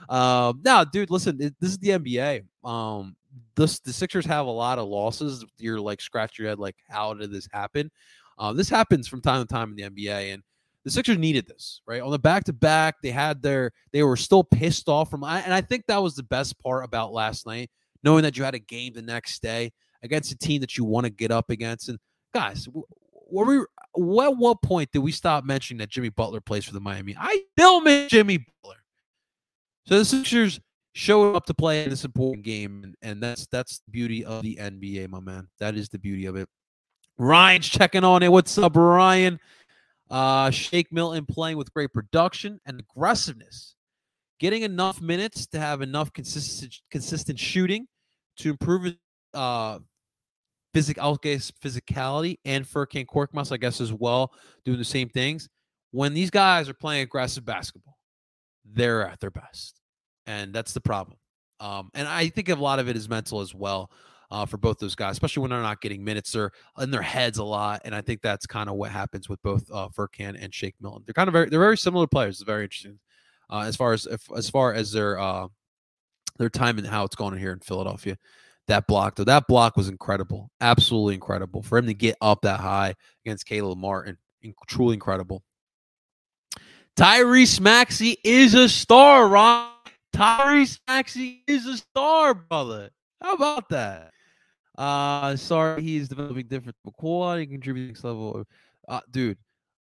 Um, 0.09 0.61
now, 0.65 0.85
dude, 0.85 1.11
listen, 1.11 1.41
it, 1.41 1.55
this 1.61 1.71
is 1.71 1.79
the 1.79 1.91
NBA. 1.91 2.45
Um, 2.65 3.17
this 3.57 3.81
the 3.81 3.93
Sixers 3.93 4.27
have 4.27 4.47
a 4.47 4.51
lot 4.51 4.79
of 4.79 4.87
losses. 4.87 5.45
You're 5.59 5.81
like 5.81 6.01
scratch 6.01 6.39
your 6.39 6.49
head, 6.49 6.59
like 6.59 6.77
how 6.89 7.15
did 7.15 7.33
this 7.33 7.49
happen? 7.53 7.91
Uh, 8.39 8.53
this 8.53 8.69
happens 8.69 9.09
from 9.09 9.21
time 9.21 9.45
to 9.45 9.53
time 9.53 9.71
in 9.71 9.77
the 9.77 9.83
NBA, 9.83 10.33
and 10.33 10.43
the 10.85 10.91
Sixers 10.91 11.19
needed 11.19 11.47
this, 11.47 11.81
right? 11.87 12.03
On 12.03 12.11
the 12.11 12.19
back 12.19 12.45
to 12.45 12.53
back, 12.53 12.97
they 13.03 13.11
had 13.11 13.43
their 13.43 13.73
they 13.93 14.03
were 14.03 14.17
still 14.17 14.45
pissed 14.45 14.89
off 14.89 15.11
from 15.11 15.25
and 15.25 15.53
I 15.53 15.61
think 15.61 15.87
that 15.87 16.03
was 16.03 16.15
the 16.15 16.23
best 16.23 16.59
part 16.61 16.85
about 16.85 17.13
last 17.13 17.47
night, 17.47 17.71
knowing 18.03 18.23
that 18.23 18.37
you 18.37 18.45
had 18.45 18.55
a 18.55 18.59
game 18.59 18.93
the 18.95 19.03
next 19.03 19.43
day 19.43 19.73
against 20.03 20.33
a 20.33 20.37
team 20.37 20.61
that 20.61 20.77
you 20.77 20.85
want 20.85 21.05
to 21.05 21.11
get 21.11 21.31
up 21.31 21.51
against. 21.51 21.89
And 21.89 21.99
guys, 22.35 22.69
were 23.31 23.45
we 23.45 23.65
what 23.95 24.37
what 24.37 24.63
point 24.63 24.91
did 24.93 25.01
we 25.01 25.13
stop 25.13 25.45
mentioning 25.45 25.79
that 25.79 25.91
Jimmy 25.91 26.11
Butler 26.11 26.41
plays 26.41 26.65
for 26.65 26.73
the 26.73 26.81
Miami? 26.81 27.17
I 27.19 27.43
still 27.59 27.81
miss 27.81 28.11
Jimmy 28.11 28.39
Butler. 28.63 28.77
So 29.87 29.99
the 29.99 30.05
Sixers 30.05 30.61
showed 30.95 31.35
up 31.35 31.47
to 31.47 31.55
play 31.55 31.85
in 31.85 31.91
this 31.91 32.05
important 32.05 32.45
game, 32.45 32.83
and, 32.85 32.95
and 33.03 33.23
that's 33.23 33.47
that's 33.47 33.81
the 33.81 33.91
beauty 33.91 34.25
of 34.25 34.43
the 34.43 34.57
NBA, 34.57 35.09
my 35.09 35.21
man. 35.21 35.49
That 35.59 35.77
is 35.77 35.89
the 35.89 35.99
beauty 35.99 36.27
of 36.27 36.37
it. 36.37 36.49
Ryan's 37.19 37.69
checking 37.69 38.05
on 38.05 38.23
it. 38.23 38.31
What's 38.31 38.57
up, 38.59 38.77
Ryan? 38.77 39.39
Uh, 40.11 40.51
Shake 40.51 40.93
Milton 40.93 41.25
playing 41.25 41.57
with 41.57 41.73
great 41.73 41.93
production 41.93 42.61
and 42.67 42.81
aggressiveness, 42.81 43.77
getting 44.43 44.63
enough 44.63 45.01
minutes 45.01 45.47
to 45.47 45.61
have 45.61 45.83
enough 45.83 46.13
consistent 46.13 46.75
consistent 46.91 47.39
shooting 47.39 47.87
to 48.37 48.51
improve 48.51 48.93
uh, 49.33 49.79
physic, 50.75 50.99
I'll 50.99 51.15
guess 51.15 51.53
physicality, 51.65 52.39
and 52.45 52.67
Furkan 52.67 53.07
Korkmaz, 53.07 53.53
I 53.53 53.57
guess, 53.57 53.81
as 53.81 53.93
well, 53.93 54.33
doing 54.65 54.79
the 54.79 54.85
same 54.85 55.09
things. 55.09 55.49
When 55.93 56.13
these 56.13 56.29
guys 56.29 56.69
are 56.69 56.75
playing 56.75 57.03
aggressive 57.03 57.45
basketball, 57.45 57.97
they're 58.65 59.07
at 59.07 59.21
their 59.21 59.31
best, 59.31 59.81
and 60.27 60.53
that's 60.53 60.73
the 60.73 60.81
problem. 60.81 61.17
Um, 61.61 61.91
and 61.95 62.09
I 62.09 62.29
think 62.29 62.49
a 62.49 62.57
lot 62.57 62.81
of 62.81 62.89
it 62.89 62.97
is 62.97 63.09
mental 63.09 63.41
as 63.41 63.55
well 63.55 63.93
uh, 64.33 64.45
for 64.45 64.57
both 64.57 64.79
those 64.81 64.97
guys, 64.97 65.13
especially 65.13 65.43
when 65.43 65.51
they're 65.51 65.63
not 65.63 65.81
getting 65.81 66.03
minutes. 66.03 66.33
They're 66.33 66.51
in 66.81 66.91
their 66.91 67.03
heads 67.03 67.39
a 67.39 67.45
lot, 67.45 67.83
and 67.85 67.95
I 67.95 68.01
think 68.01 68.23
that's 68.23 68.47
kind 68.47 68.69
of 68.69 68.75
what 68.75 68.91
happens 68.91 69.29
with 69.29 69.41
both 69.43 69.71
uh, 69.73 69.89
Furkan 69.97 70.37
and 70.43 70.53
Shake 70.53 70.75
Milton. 70.81 71.05
They're 71.07 71.15
kind 71.15 71.29
of 71.29 71.33
very 71.33 71.49
they're 71.49 71.61
very 71.61 71.79
similar 71.79 72.09
players. 72.09 72.41
It's 72.41 72.43
very 72.43 72.65
interesting 72.65 72.99
uh, 73.53 73.65
as 73.67 73.77
far 73.77 73.93
as 73.93 74.07
if, 74.07 74.27
as 74.35 74.49
far 74.49 74.73
as 74.73 74.93
their 74.93 75.19
uh, 75.19 75.47
their 76.39 76.49
time 76.49 76.79
and 76.79 76.87
how 76.87 77.05
it's 77.05 77.15
going 77.15 77.39
here 77.39 77.53
in 77.53 77.61
Philadelphia. 77.61 78.17
That 78.69 78.87
block 78.87 79.17
though, 79.17 79.25
that 79.25 79.47
block 79.47 79.77
was 79.77 79.89
incredible, 79.89 80.51
absolutely 80.61 81.15
incredible 81.15 81.63
for 81.63 81.79
him 81.79 81.87
to 81.87 81.95
get 81.95 82.17
up 82.21 82.43
that 82.43 82.61
high 82.61 82.95
against 83.25 83.47
Caleb 83.47 83.79
Martin. 83.79 84.17
truly 84.67 84.95
incredible. 84.95 85.43
Tyrese 86.97 87.61
Maxey 87.61 88.17
is 88.25 88.55
a 88.55 88.69
star, 88.69 89.29
Ron. 89.29 89.69
Tyrese 90.15 90.79
Maxey 90.87 91.43
is 91.47 91.67
a 91.67 91.77
star, 91.77 92.35
brother. 92.35 92.91
How 93.21 93.35
about 93.35 93.69
that? 93.71 94.13
Uh, 94.77 95.37
sorry, 95.37 95.83
he's 95.83 96.09
developing 96.09 96.47
different 96.47 96.77
quality, 96.97 97.47
contributing 97.47 97.97
level. 98.03 98.45
Uh, 98.89 99.01
dude, 99.11 99.39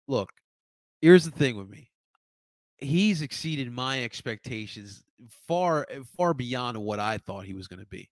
look, 0.08 0.30
here's 1.02 1.26
the 1.26 1.32
thing 1.32 1.56
with 1.56 1.70
me. 1.70 1.87
He's 2.78 3.22
exceeded 3.22 3.72
my 3.72 4.04
expectations 4.04 5.04
far, 5.48 5.88
far 6.16 6.34
beyond 6.34 6.78
what 6.78 7.00
I 7.00 7.18
thought 7.18 7.46
he 7.46 7.54
was 7.54 7.68
going 7.68 7.80
to 7.80 7.88
be. 7.88 8.10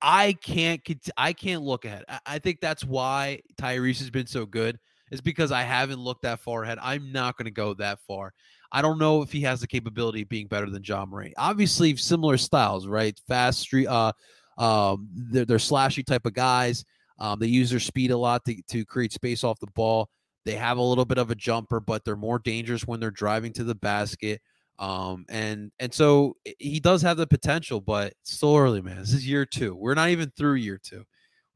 I 0.00 0.34
can't, 0.34 0.80
I 1.16 1.32
can't 1.32 1.62
look 1.62 1.84
ahead. 1.84 2.04
I 2.24 2.38
think 2.38 2.60
that's 2.60 2.84
why 2.84 3.40
Tyrese 3.60 3.98
has 3.98 4.10
been 4.10 4.26
so 4.26 4.46
good. 4.46 4.78
Is 5.10 5.22
because 5.22 5.52
I 5.52 5.62
haven't 5.62 6.00
looked 6.00 6.22
that 6.22 6.38
far 6.40 6.64
ahead. 6.64 6.78
I'm 6.82 7.10
not 7.12 7.38
going 7.38 7.46
to 7.46 7.50
go 7.50 7.72
that 7.74 7.98
far. 8.06 8.34
I 8.70 8.82
don't 8.82 8.98
know 8.98 9.22
if 9.22 9.32
he 9.32 9.40
has 9.40 9.58
the 9.58 9.66
capability 9.66 10.20
of 10.20 10.28
being 10.28 10.48
better 10.48 10.68
than 10.68 10.84
Ja 10.84 11.06
Morant. 11.06 11.32
Obviously, 11.38 11.96
similar 11.96 12.36
styles, 12.36 12.86
right? 12.86 13.18
Fast 13.26 13.60
street, 13.60 13.86
uh, 13.86 14.12
um, 14.58 15.08
they're, 15.10 15.46
they're 15.46 15.56
slashy 15.56 16.04
type 16.04 16.26
of 16.26 16.34
guys. 16.34 16.84
Um, 17.18 17.38
they 17.38 17.46
use 17.46 17.70
their 17.70 17.80
speed 17.80 18.10
a 18.10 18.18
lot 18.18 18.44
to, 18.44 18.60
to 18.68 18.84
create 18.84 19.12
space 19.12 19.44
off 19.44 19.58
the 19.60 19.66
ball. 19.68 20.10
They 20.48 20.54
have 20.54 20.78
a 20.78 20.82
little 20.82 21.04
bit 21.04 21.18
of 21.18 21.30
a 21.30 21.34
jumper, 21.34 21.78
but 21.78 22.06
they're 22.06 22.16
more 22.16 22.38
dangerous 22.38 22.86
when 22.86 23.00
they're 23.00 23.10
driving 23.10 23.52
to 23.52 23.64
the 23.64 23.74
basket. 23.74 24.40
Um, 24.78 25.26
and 25.28 25.70
and 25.78 25.92
so 25.92 26.36
he 26.58 26.80
does 26.80 27.02
have 27.02 27.18
the 27.18 27.26
potential, 27.26 27.82
but 27.82 28.14
still 28.22 28.56
early, 28.56 28.80
man. 28.80 28.96
This 28.96 29.12
is 29.12 29.28
year 29.28 29.44
two. 29.44 29.74
We're 29.74 29.92
not 29.92 30.08
even 30.08 30.32
through 30.38 30.54
year 30.54 30.80
two. 30.82 31.04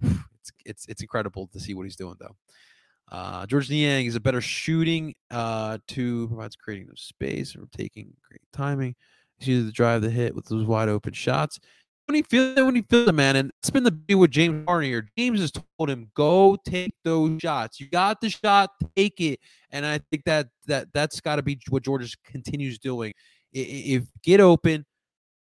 It's 0.03 0.53
it's 0.67 0.87
it's 0.89 1.03
incredible 1.03 1.47
to 1.55 1.61
see 1.61 1.73
what 1.73 1.85
he's 1.85 1.97
doing 1.97 2.17
though. 2.21 2.37
Uh, 3.11 3.47
Georges 3.47 3.71
Niang 3.71 4.05
is 4.05 4.17
a 4.17 4.21
better 4.21 4.43
shooting 4.43 5.15
uh, 5.31 5.79
to 5.87 6.29
provides 6.29 6.57
creating 6.57 6.89
the 6.89 6.97
space 6.97 7.57
or 7.57 7.67
taking 7.75 8.13
great 8.29 8.43
timing. 8.53 8.95
He's 9.39 9.61
either 9.61 9.69
to 9.69 9.73
drive 9.73 10.03
the 10.03 10.11
hit 10.11 10.35
with 10.35 10.45
those 10.47 10.67
wide 10.67 10.91
open 10.91 11.15
shots 11.15 11.61
when 12.13 12.17
he 12.17 12.23
feels 12.23 12.59
it, 12.59 12.63
when 12.63 12.75
he 12.75 12.83
feels 12.83 13.09
it, 13.09 13.15
man. 13.15 13.37
And 13.37 13.51
it's 13.61 13.71
been 13.71 13.85
the 13.85 13.91
beauty 13.91 14.17
with 14.17 14.31
James 14.31 14.65
Harden 14.67 14.89
here. 14.89 15.09
James 15.17 15.41
has 15.41 15.51
told 15.51 15.89
him, 15.89 16.11
go 16.15 16.59
take 16.67 16.93
those 17.05 17.41
shots. 17.41 17.81
You 17.81 17.89
got 17.89 18.21
the 18.21 18.29
shot, 18.29 18.71
take 18.95 19.19
it. 19.21 19.41
And 19.71 19.87
I 19.87 19.99
think 20.11 20.25
that 20.25 20.49
that 20.67 20.89
that's 20.93 21.21
got 21.21 21.37
to 21.37 21.43
be 21.43 21.59
what 21.71 21.83
George 21.83 22.17
continues 22.23 22.79
doing. 22.79 23.15
If 23.53 24.05
get 24.23 24.41
open 24.41 24.85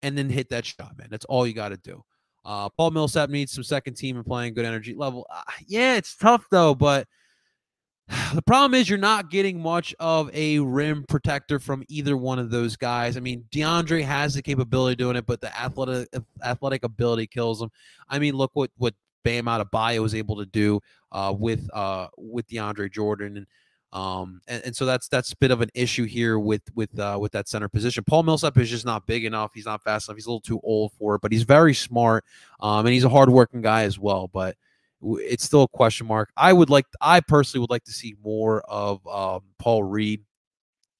and 0.02 0.16
then 0.16 0.28
hit 0.28 0.50
that 0.50 0.66
shot, 0.66 0.96
man. 0.98 1.08
That's 1.10 1.24
all 1.26 1.46
you 1.46 1.54
got 1.54 1.70
to 1.70 1.78
do. 1.78 2.02
Uh, 2.44 2.68
Paul 2.70 2.90
Millsap 2.90 3.30
needs 3.30 3.52
some 3.52 3.64
second 3.64 3.94
team 3.94 4.16
and 4.16 4.26
playing 4.26 4.54
good 4.54 4.64
energy 4.64 4.94
level. 4.94 5.26
Uh, 5.30 5.42
yeah, 5.66 5.96
it's 5.96 6.16
tough 6.16 6.44
though, 6.50 6.74
but 6.74 7.06
the 8.34 8.42
problem 8.42 8.74
is 8.74 8.88
you're 8.88 8.98
not 8.98 9.30
getting 9.30 9.60
much 9.60 9.94
of 10.00 10.30
a 10.34 10.58
rim 10.58 11.04
protector 11.08 11.58
from 11.58 11.84
either 11.88 12.16
one 12.16 12.38
of 12.38 12.50
those 12.50 12.76
guys. 12.76 13.16
I 13.16 13.20
mean, 13.20 13.44
DeAndre 13.52 14.02
has 14.04 14.34
the 14.34 14.42
capability 14.42 14.92
of 14.92 14.98
doing 14.98 15.16
it, 15.16 15.26
but 15.26 15.40
the 15.40 15.56
athletic 15.58 16.08
athletic 16.44 16.84
ability 16.84 17.26
kills 17.26 17.62
him. 17.62 17.70
I 18.08 18.18
mean, 18.18 18.34
look 18.34 18.50
what 18.54 18.70
what 18.76 18.94
Bam 19.22 19.44
Adebayo 19.44 20.00
was 20.00 20.14
able 20.14 20.36
to 20.36 20.46
do 20.46 20.80
uh, 21.12 21.34
with 21.36 21.68
uh, 21.72 22.08
with 22.16 22.48
DeAndre 22.48 22.90
Jordan, 22.90 23.36
and 23.36 23.46
um, 23.92 24.40
and, 24.48 24.64
and 24.66 24.76
so 24.76 24.86
that's 24.86 25.08
that's 25.08 25.32
a 25.32 25.36
bit 25.36 25.50
of 25.50 25.60
an 25.60 25.70
issue 25.74 26.04
here 26.04 26.38
with 26.38 26.62
with 26.74 26.98
uh, 26.98 27.18
with 27.20 27.32
that 27.32 27.48
center 27.48 27.68
position. 27.68 28.02
Paul 28.04 28.24
Millsap 28.24 28.56
is 28.58 28.70
just 28.70 28.86
not 28.86 29.06
big 29.06 29.24
enough. 29.24 29.52
He's 29.54 29.66
not 29.66 29.82
fast 29.82 30.08
enough. 30.08 30.16
He's 30.16 30.26
a 30.26 30.30
little 30.30 30.40
too 30.40 30.60
old 30.64 30.92
for 30.98 31.14
it, 31.14 31.20
but 31.20 31.32
he's 31.32 31.42
very 31.42 31.74
smart, 31.74 32.24
um, 32.60 32.86
and 32.86 32.94
he's 32.94 33.04
a 33.04 33.08
hardworking 33.08 33.62
guy 33.62 33.82
as 33.82 33.98
well. 33.98 34.28
But 34.28 34.56
it's 35.02 35.44
still 35.44 35.62
a 35.62 35.68
question 35.68 36.06
mark. 36.06 36.30
I 36.36 36.52
would 36.52 36.70
like, 36.70 36.86
I 37.00 37.20
personally 37.20 37.60
would 37.62 37.70
like 37.70 37.84
to 37.84 37.92
see 37.92 38.14
more 38.22 38.60
of 38.62 39.06
um, 39.06 39.42
Paul 39.58 39.82
Reed 39.84 40.22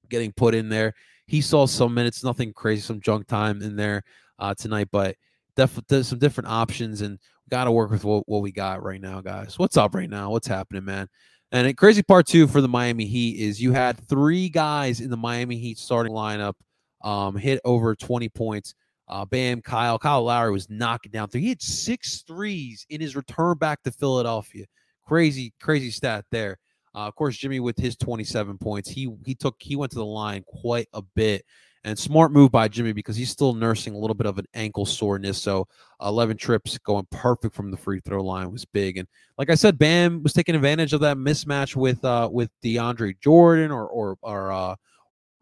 getting 0.09 0.33
put 0.33 0.55
in 0.55 0.69
there. 0.69 0.95
He 1.27 1.41
saw 1.41 1.67
some 1.67 1.95
minutes, 1.95 2.25
nothing 2.25 2.53
crazy, 2.53 2.83
some 2.83 3.01
junk 3.01 3.27
time 3.27 3.63
in 3.63 3.77
there 3.77 4.03
uh, 4.39 4.55
tonight, 4.55 4.89
but 4.91 5.17
definitely 5.57 6.03
some 6.03 6.19
different 6.19 6.49
options, 6.49 7.03
and 7.03 7.19
got 7.51 7.65
to 7.65 7.73
work 7.73 7.91
with 7.91 8.05
what, 8.05 8.29
what 8.29 8.43
we 8.43 8.53
got 8.53 8.83
right 8.83 9.01
now, 9.01 9.21
guys. 9.21 9.59
What's 9.59 9.77
up 9.77 9.95
right 9.95 10.11
now? 10.11 10.31
What's 10.31 10.49
happening, 10.49 10.85
man? 10.85 11.09
And 11.53 11.67
a 11.67 11.75
crazy 11.75 12.03
part 12.03 12.27
two 12.27 12.47
for 12.47 12.61
the 12.61 12.69
Miami 12.69 13.07
Heat 13.07 13.41
is 13.41 13.61
you 13.61 13.73
had 13.73 13.99
three 14.09 14.49
guys 14.49 15.01
in 15.01 15.11
the 15.11 15.17
Miami 15.17 15.57
Heat 15.57 15.79
starting 15.79 16.13
lineup 16.13 16.55
um, 17.03 17.37
hit 17.37 17.61
over 17.65 17.95
20 17.97 18.29
points. 18.29 18.75
Uh, 19.11 19.25
Bam, 19.25 19.61
Kyle, 19.61 19.99
Kyle 19.99 20.23
Lowry 20.23 20.53
was 20.53 20.71
knocking 20.71 21.11
down 21.11 21.29
three. 21.29 21.41
He 21.41 21.49
had 21.49 21.61
six 21.61 22.23
threes 22.23 22.87
in 22.91 23.01
his 23.01 23.17
return 23.17 23.59
back 23.59 23.83
to 23.83 23.91
Philadelphia. 23.91 24.67
Crazy, 25.07 25.53
crazy 25.61 25.91
stat 25.91 26.25
there. 26.31 26.59
Uh, 26.95 27.09
of 27.09 27.17
course, 27.17 27.37
Jimmy 27.37 27.59
with 27.61 27.77
his 27.77 27.97
27 27.97 28.57
points, 28.59 28.89
he 28.89 29.09
he 29.25 29.35
took 29.35 29.57
he 29.59 29.77
went 29.77 29.93
to 29.93 29.99
the 29.99 30.05
line 30.05 30.45
quite 30.47 30.89
a 30.93 31.03
bit, 31.03 31.45
and 31.85 31.99
smart 31.99 32.31
move 32.31 32.53
by 32.53 32.69
Jimmy 32.69 32.93
because 32.93 33.17
he's 33.17 33.31
still 33.31 33.53
nursing 33.53 33.95
a 33.95 33.99
little 33.99 34.15
bit 34.15 34.27
of 34.27 34.39
an 34.39 34.47
ankle 34.55 34.87
soreness. 34.87 35.41
So 35.41 35.67
11 36.03 36.37
trips 36.37 36.79
going 36.79 37.07
perfect 37.11 37.55
from 37.55 37.71
the 37.71 37.77
free 37.77 38.01
throw 38.05 38.23
line 38.23 38.51
was 38.53 38.65
big. 38.65 38.97
And 38.97 39.09
like 39.39 39.51
I 39.51 39.55
said, 39.55 39.79
Bam 39.79 40.23
was 40.23 40.33
taking 40.33 40.55
advantage 40.55 40.93
of 40.93 41.01
that 41.01 41.17
mismatch 41.17 41.75
with 41.75 42.05
uh 42.05 42.29
with 42.31 42.51
DeAndre 42.63 43.19
Jordan 43.21 43.71
or 43.71 43.87
or 43.89 44.17
or 44.23 44.53
uh 44.53 44.77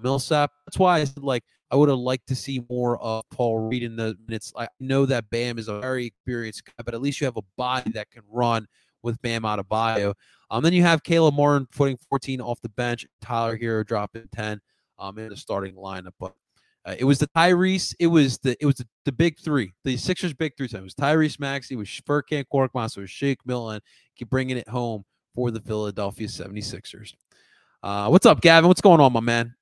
Millsap. 0.01 0.53
That's 0.67 0.79
why 0.79 1.01
I 1.01 1.05
said 1.05 1.23
like 1.23 1.45
I 1.71 1.77
would 1.77 1.89
have 1.89 1.99
liked 1.99 2.27
to 2.29 2.35
see 2.35 2.65
more 2.71 2.99
of 2.99 3.25
Paul 3.31 3.69
Reed 3.69 3.83
in 3.83 3.97
the 3.97 4.17
minutes. 4.27 4.53
I 4.57 4.69
know 4.81 5.07
that 5.07 5.29
Bam 5.31 5.59
is 5.59 5.69
a 5.69 5.81
very 5.81 6.07
experienced 6.07 6.65
guy, 6.65 6.83
but 6.85 6.95
at 6.95 7.03
least 7.03 7.21
you 7.21 7.27
have 7.27 7.37
a 7.37 7.43
body 7.57 7.91
that 7.93 8.11
can 8.11 8.23
run 8.31 8.67
with 9.03 9.21
Bam 9.23 9.43
Adebayo. 9.43 10.15
Um, 10.51 10.63
then 10.63 10.73
you 10.73 10.83
have 10.83 11.03
Caleb 11.03 11.35
Martin 11.35 11.67
putting 11.75 11.99
14 12.09 12.41
off 12.41 12.61
the 12.63 12.71
bench, 12.71 13.07
Tyler 13.21 13.59
Herro 13.59 13.87
dropping 13.87 14.29
10 14.35 14.61
um, 14.99 15.19
in 15.19 15.29
the 15.29 15.37
starting 15.37 15.75
lineup. 15.75 16.13
But 16.19 16.33
uh, 16.87 16.95
it 16.99 17.05
was 17.05 17.19
the 17.19 17.29
Tyrese, 17.29 17.95
it 18.01 18.07
was 18.07 18.39
the 18.39 18.57
it 18.61 18.67
was 18.67 18.77
the, 18.77 18.87
the 19.05 19.13
big 19.13 19.39
three, 19.39 19.73
the 19.85 19.97
Sixers 19.97 20.33
big 20.33 20.57
three. 20.57 20.69
Time. 20.69 20.81
It 20.81 20.85
was 20.85 20.95
Tyrese 20.95 21.39
Max, 21.39 21.71
it 21.71 21.77
was 21.77 21.89
Furkan 21.89 22.45
Korkmaz, 22.53 22.97
it 22.97 23.01
was 23.01 23.11
Shake 23.11 23.41
Milton 23.45 23.81
bringing 24.31 24.57
it 24.57 24.69
home 24.69 25.05
for 25.35 25.51
the 25.51 25.61
Philadelphia 25.61 26.27
76ers. 26.27 27.15
Uh, 27.83 28.09
what's 28.09 28.27
up, 28.27 28.41
Gavin? 28.41 28.67
What's 28.67 28.81
going 28.81 29.01
on, 29.01 29.13
my 29.13 29.21
man? 29.21 29.55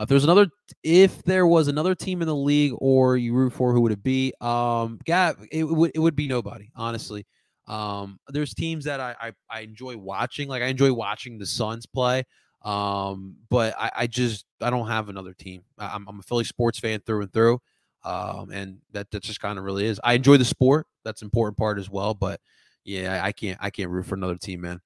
If 0.00 0.08
there's 0.08 0.24
another, 0.24 0.48
if 0.82 1.22
there 1.24 1.46
was 1.46 1.68
another 1.68 1.94
team 1.94 2.22
in 2.22 2.26
the 2.26 2.34
league, 2.34 2.72
or 2.78 3.16
you 3.16 3.34
root 3.34 3.52
for, 3.52 3.72
who 3.72 3.82
would 3.82 3.92
it 3.92 4.02
be? 4.02 4.32
Um, 4.40 4.98
Gav, 5.04 5.36
it 5.52 5.64
would 5.64 5.92
it 5.94 5.98
would 5.98 6.16
be 6.16 6.26
nobody, 6.26 6.70
honestly. 6.74 7.26
Um, 7.68 8.18
there's 8.28 8.54
teams 8.54 8.86
that 8.86 8.98
I, 8.98 9.14
I, 9.20 9.32
I 9.48 9.60
enjoy 9.60 9.96
watching. 9.96 10.48
Like 10.48 10.62
I 10.62 10.66
enjoy 10.66 10.92
watching 10.92 11.38
the 11.38 11.46
Suns 11.46 11.86
play. 11.86 12.24
Um, 12.62 13.36
but 13.48 13.74
I, 13.78 13.90
I 13.96 14.06
just 14.06 14.44
I 14.60 14.70
don't 14.70 14.88
have 14.88 15.08
another 15.08 15.34
team. 15.34 15.62
I, 15.78 15.94
am 15.94 16.06
I'm 16.08 16.18
a 16.18 16.22
Philly 16.22 16.44
sports 16.44 16.78
fan 16.78 17.00
through 17.06 17.22
and 17.22 17.32
through. 17.32 17.60
Um, 18.02 18.50
and 18.50 18.78
that 18.92 19.10
that 19.10 19.22
just 19.22 19.40
kind 19.40 19.58
of 19.58 19.64
really 19.64 19.86
is. 19.86 20.00
I 20.02 20.14
enjoy 20.14 20.36
the 20.36 20.44
sport. 20.44 20.86
That's 21.04 21.22
important 21.22 21.58
part 21.58 21.78
as 21.78 21.90
well. 21.90 22.14
But 22.14 22.40
yeah, 22.84 23.22
I, 23.22 23.28
I 23.28 23.32
can't 23.32 23.58
I 23.60 23.70
can't 23.70 23.90
root 23.90 24.06
for 24.06 24.14
another 24.14 24.36
team, 24.36 24.62
man. 24.62 24.80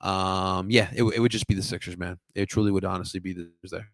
Um, 0.00 0.70
yeah, 0.70 0.90
it, 0.94 1.02
it 1.02 1.20
would 1.20 1.32
just 1.32 1.46
be 1.46 1.54
the 1.54 1.62
Sixers, 1.62 1.96
man. 1.96 2.18
It 2.34 2.46
truly 2.46 2.70
would 2.70 2.84
honestly 2.84 3.20
be 3.20 3.32
the 3.32 3.50
there. 3.70 3.90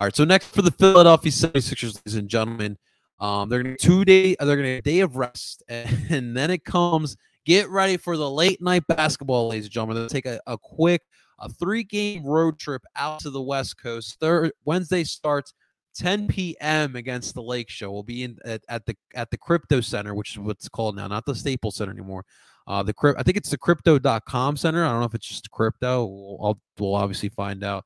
All 0.00 0.06
right, 0.06 0.16
so 0.16 0.24
next 0.24 0.46
for 0.46 0.62
the 0.62 0.70
Philadelphia 0.70 1.30
76ers, 1.30 1.96
ladies 1.96 2.14
and 2.14 2.26
gentlemen, 2.26 2.78
um, 3.18 3.50
they're 3.50 3.62
gonna 3.62 3.76
two 3.76 4.02
day, 4.06 4.34
they're 4.40 4.56
gonna 4.56 4.78
a 4.78 4.80
day 4.80 5.00
of 5.00 5.16
rest, 5.16 5.62
and, 5.68 6.06
and, 6.10 6.34
then 6.34 6.50
it 6.50 6.64
comes. 6.64 7.18
Get 7.44 7.68
ready 7.68 7.98
for 7.98 8.16
the 8.16 8.30
late 8.30 8.62
night 8.62 8.86
basketball, 8.88 9.48
ladies 9.48 9.66
and 9.66 9.72
gentlemen. 9.72 9.98
They'll 9.98 10.08
take 10.08 10.24
a, 10.24 10.40
a 10.46 10.56
quick, 10.56 11.02
a 11.38 11.50
three 11.50 11.84
game 11.84 12.24
road 12.24 12.58
trip 12.58 12.80
out 12.96 13.20
to 13.20 13.30
the 13.30 13.42
West 13.42 13.76
Coast. 13.78 14.16
Third 14.20 14.52
Wednesday 14.64 15.04
starts 15.04 15.52
10 15.96 16.28
p.m. 16.28 16.96
against 16.96 17.34
the 17.34 17.42
Lake 17.42 17.68
Show. 17.68 17.90
We'll 17.92 18.02
be 18.02 18.24
in 18.24 18.38
at, 18.46 18.62
at 18.70 18.86
the 18.86 18.96
at 19.14 19.30
the 19.30 19.36
Crypto 19.36 19.82
Center, 19.82 20.14
which 20.14 20.30
is 20.30 20.38
what's 20.38 20.66
called 20.70 20.96
now, 20.96 21.08
not 21.08 21.26
the 21.26 21.34
Staples 21.34 21.76
Center 21.76 21.92
anymore. 21.92 22.24
Uh, 22.66 22.82
the 22.82 22.94
I 23.18 23.22
think 23.22 23.36
it's 23.36 23.50
the 23.50 23.58
Crypto.com 23.58 24.56
Center. 24.56 24.82
I 24.82 24.92
don't 24.92 25.00
know 25.00 25.06
if 25.06 25.14
it's 25.14 25.28
just 25.28 25.50
crypto. 25.50 26.06
We'll, 26.06 26.38
I'll, 26.42 26.60
we'll 26.78 26.94
obviously 26.94 27.28
find 27.28 27.62
out. 27.62 27.84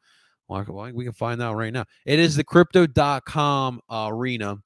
Well, 0.48 0.92
we 0.92 1.04
can 1.04 1.12
find 1.12 1.40
out 1.42 1.56
right 1.56 1.72
now. 1.72 1.84
It 2.04 2.18
is 2.18 2.36
the 2.36 2.44
crypto.com 2.44 3.80
arena. 3.90 4.56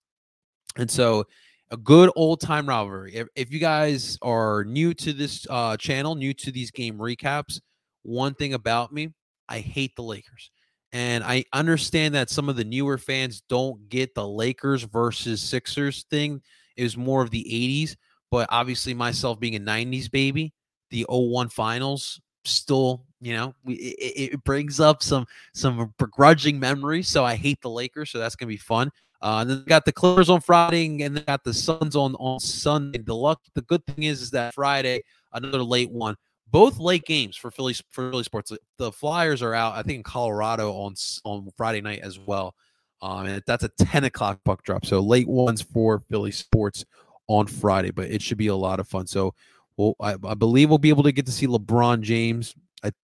And 0.76 0.90
so 0.90 1.24
a 1.70 1.76
good 1.76 2.10
old 2.16 2.40
time 2.40 2.68
rivalry. 2.68 3.14
If, 3.14 3.28
if 3.36 3.52
you 3.52 3.58
guys 3.58 4.18
are 4.22 4.64
new 4.64 4.94
to 4.94 5.12
this 5.12 5.46
uh, 5.50 5.76
channel, 5.76 6.14
new 6.14 6.34
to 6.34 6.50
these 6.50 6.70
game 6.70 6.98
recaps, 6.98 7.60
one 8.02 8.34
thing 8.34 8.54
about 8.54 8.92
me, 8.92 9.12
I 9.48 9.60
hate 9.60 9.94
the 9.96 10.02
Lakers. 10.02 10.50
And 10.92 11.22
I 11.22 11.44
understand 11.52 12.14
that 12.14 12.30
some 12.30 12.48
of 12.48 12.56
the 12.56 12.64
newer 12.64 12.96
fans 12.96 13.42
don't 13.48 13.88
get 13.88 14.14
the 14.14 14.26
Lakers 14.26 14.84
versus 14.84 15.42
Sixers 15.42 16.04
thing. 16.10 16.40
It 16.76 16.82
was 16.82 16.96
more 16.96 17.22
of 17.22 17.30
the 17.30 17.44
80s. 17.44 17.96
But 18.30 18.48
obviously, 18.50 18.94
myself 18.94 19.38
being 19.38 19.56
a 19.56 19.60
90s 19.60 20.10
baby, 20.10 20.52
the 20.90 21.04
01 21.08 21.50
finals 21.50 22.20
still 22.44 23.04
you 23.20 23.35
know 23.35 23.54
it, 23.66 24.33
it, 24.33 24.44
brings 24.44 24.81
up 24.81 25.02
some 25.02 25.26
some 25.54 25.92
begrudging 25.98 26.59
memories 26.59 27.09
so 27.09 27.24
i 27.24 27.35
hate 27.35 27.61
the 27.61 27.70
lakers 27.70 28.11
so 28.11 28.18
that's 28.18 28.37
gonna 28.37 28.48
be 28.48 28.57
fun. 28.57 28.90
Uh, 29.20 29.38
and 29.40 29.50
then 29.50 29.64
got 29.64 29.85
the 29.85 29.90
clippers 29.90 30.31
on 30.31 30.40
friday 30.40 30.87
and 31.02 31.16
then 31.16 31.24
got 31.26 31.42
the 31.42 31.52
suns 31.52 31.96
on 31.96 32.14
on 32.16 32.38
sunday. 32.38 32.98
The 32.98 33.14
luck 33.14 33.40
the 33.54 33.62
good 33.62 33.85
thing 33.87 34.04
is 34.04 34.22
is 34.22 34.31
that 34.31 34.54
friday 34.54 35.02
another 35.33 35.62
late 35.62 35.90
one. 35.90 36.14
Both 36.50 36.78
late 36.78 37.04
games 37.04 37.37
for 37.37 37.50
philly 37.50 37.74
for 37.90 38.11
philly 38.11 38.22
sports. 38.22 38.52
The 38.78 38.92
flyers 38.92 39.42
are 39.42 39.54
out 39.54 39.74
i 39.74 39.83
think 39.83 39.96
in 39.96 40.02
colorado 40.04 40.72
on 40.72 40.94
on 41.24 41.48
friday 41.57 41.81
night 41.81 42.00
as 42.02 42.18
well. 42.18 42.54
Um, 43.02 43.26
and 43.26 43.42
that's 43.46 43.64
a 43.64 43.68
10 43.68 44.04
o'clock 44.04 44.40
puck 44.44 44.62
drop 44.62 44.87
so 44.87 45.00
late 45.00 45.28
ones 45.28 45.62
for 45.62 46.02
philly 46.11 46.33
sports 46.33 46.85
on 47.28 47.46
friday 47.46 47.92
but 47.92 48.11
it 48.11 48.20
should 48.22 48.38
be 48.38 48.48
a 48.48 48.57
lot 48.57 48.78
of 48.78 48.87
fun. 48.87 49.09
So 49.09 49.35
well, 49.76 49.94
I, 50.00 50.16
I 50.24 50.35
believe 50.35 50.68
we'll 50.68 50.78
be 50.78 50.88
able 50.90 51.04
to 51.04 51.12
get 51.12 51.24
to 51.26 51.33
see 51.33 51.46
LeBron 51.46 52.02
James. 52.02 52.54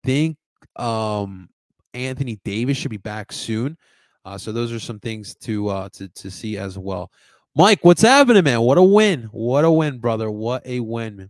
Think 0.04 0.38
um, 0.76 1.50
Anthony 1.94 2.40
Davis 2.44 2.78
should 2.78 2.92
be 2.92 2.98
back 2.98 3.32
soon. 3.32 3.78
Uh, 4.26 4.38
so 4.38 4.52
those 4.52 4.72
are 4.72 4.80
some 4.80 5.00
things 5.00 5.36
to 5.36 5.68
uh, 5.68 5.90
to 5.94 6.08
to 6.08 6.32
see 6.32 6.58
as 6.58 6.78
well. 6.78 7.12
Mike, 7.56 7.84
what's 7.84 8.02
happening, 8.02 8.44
man? 8.44 8.62
What 8.62 8.78
a 8.78 8.84
win! 8.84 9.24
What 9.32 9.66
a 9.66 9.72
win, 9.72 10.00
brother! 10.00 10.32
What 10.32 10.66
a 10.66 10.80
win. 10.80 11.30